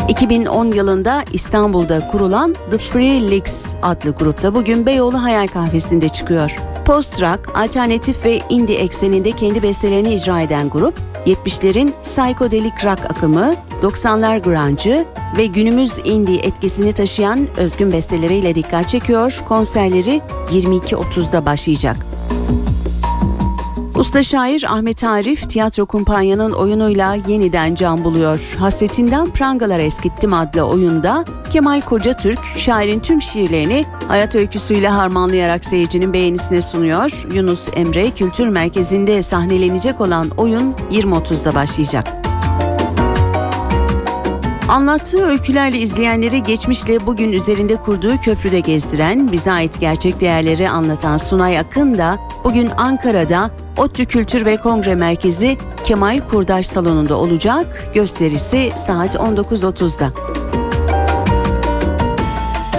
[0.07, 6.55] 2010 yılında İstanbul'da kurulan The Free Leaks adlı grupta bugün Beyoğlu Hayal Kahvesi'nde çıkıyor.
[6.85, 14.39] Post-rock, alternatif ve indie ekseninde kendi bestelerini icra eden grup, 70'lerin psychedelic rock akımı, 90'lar
[14.39, 15.05] grunge'ı
[15.37, 19.43] ve günümüz indie etkisini taşıyan özgün besteleriyle dikkat çekiyor.
[19.47, 22.16] Konserleri 22.30'da başlayacak.
[23.97, 28.55] Usta şair Ahmet Arif tiyatro kumpanyanın oyunuyla yeniden can buluyor.
[28.59, 36.61] Hasretinden Prangalar Eskittim adlı oyunda Kemal Kocatürk şairin tüm şiirlerini hayat öyküsüyle harmanlayarak seyircinin beğenisine
[36.61, 37.25] sunuyor.
[37.33, 42.26] Yunus Emre Kültür Merkezi'nde sahnelenecek olan oyun 20.30'da başlayacak.
[44.69, 51.59] Anlattığı öykülerle izleyenleri geçmişle bugün üzerinde kurduğu köprüde gezdiren, bize ait gerçek değerleri anlatan Sunay
[51.59, 57.91] Akın da bugün Ankara'da ODTÜ Kültür ve Kongre Merkezi Kemal Kurdaş Salonu'nda olacak.
[57.93, 60.11] Gösterisi saat 19.30'da.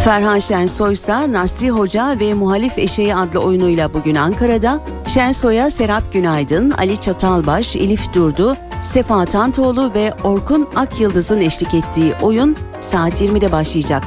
[0.05, 6.71] Ferhan Şensoy ise Nasri Hoca ve Muhalif Eşeği adlı oyunuyla bugün Ankara'da, Şensoy'a Serap Günaydın,
[6.71, 14.05] Ali Çatalbaş, Elif Durdu, Sefa Tantoğlu ve Orkun Akyıldız'ın eşlik ettiği oyun saat 20'de başlayacak.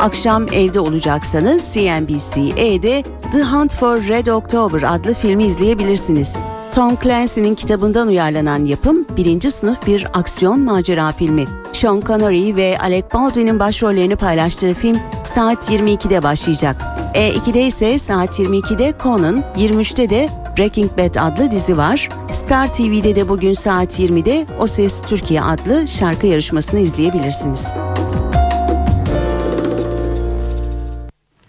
[0.00, 3.02] Akşam evde olacaksanız CNBC-E'de
[3.32, 6.36] The Hunt for Red October adlı filmi izleyebilirsiniz.
[6.74, 11.44] Tom Clancy'nin kitabından uyarlanan yapım birinci sınıf bir aksiyon macera filmi.
[11.72, 16.76] Sean Connery ve Alec Baldwin'in başrollerini paylaştığı film saat 22'de başlayacak.
[17.14, 22.08] E2'de ise saat 22'de Conan, 23'te de Breaking Bad adlı dizi var.
[22.30, 27.66] Star TV'de de bugün saat 20'de O Ses Türkiye adlı şarkı yarışmasını izleyebilirsiniz.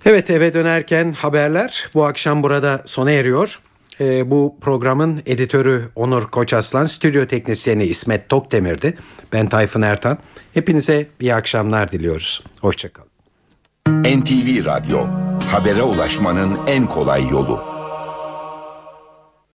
[0.05, 3.59] Evet eve dönerken haberler bu akşam burada sona eriyor.
[3.99, 8.97] Ee, bu programın editörü Onur Koçaslan, stüdyo teknisyeni İsmet Tokdemir'di.
[9.33, 10.17] Ben Tayfun Ertan.
[10.53, 12.43] Hepinize iyi akşamlar diliyoruz.
[12.61, 13.09] Hoşçakalın.
[13.89, 14.99] NTV Radyo,
[15.51, 17.72] habere ulaşmanın en kolay yolu.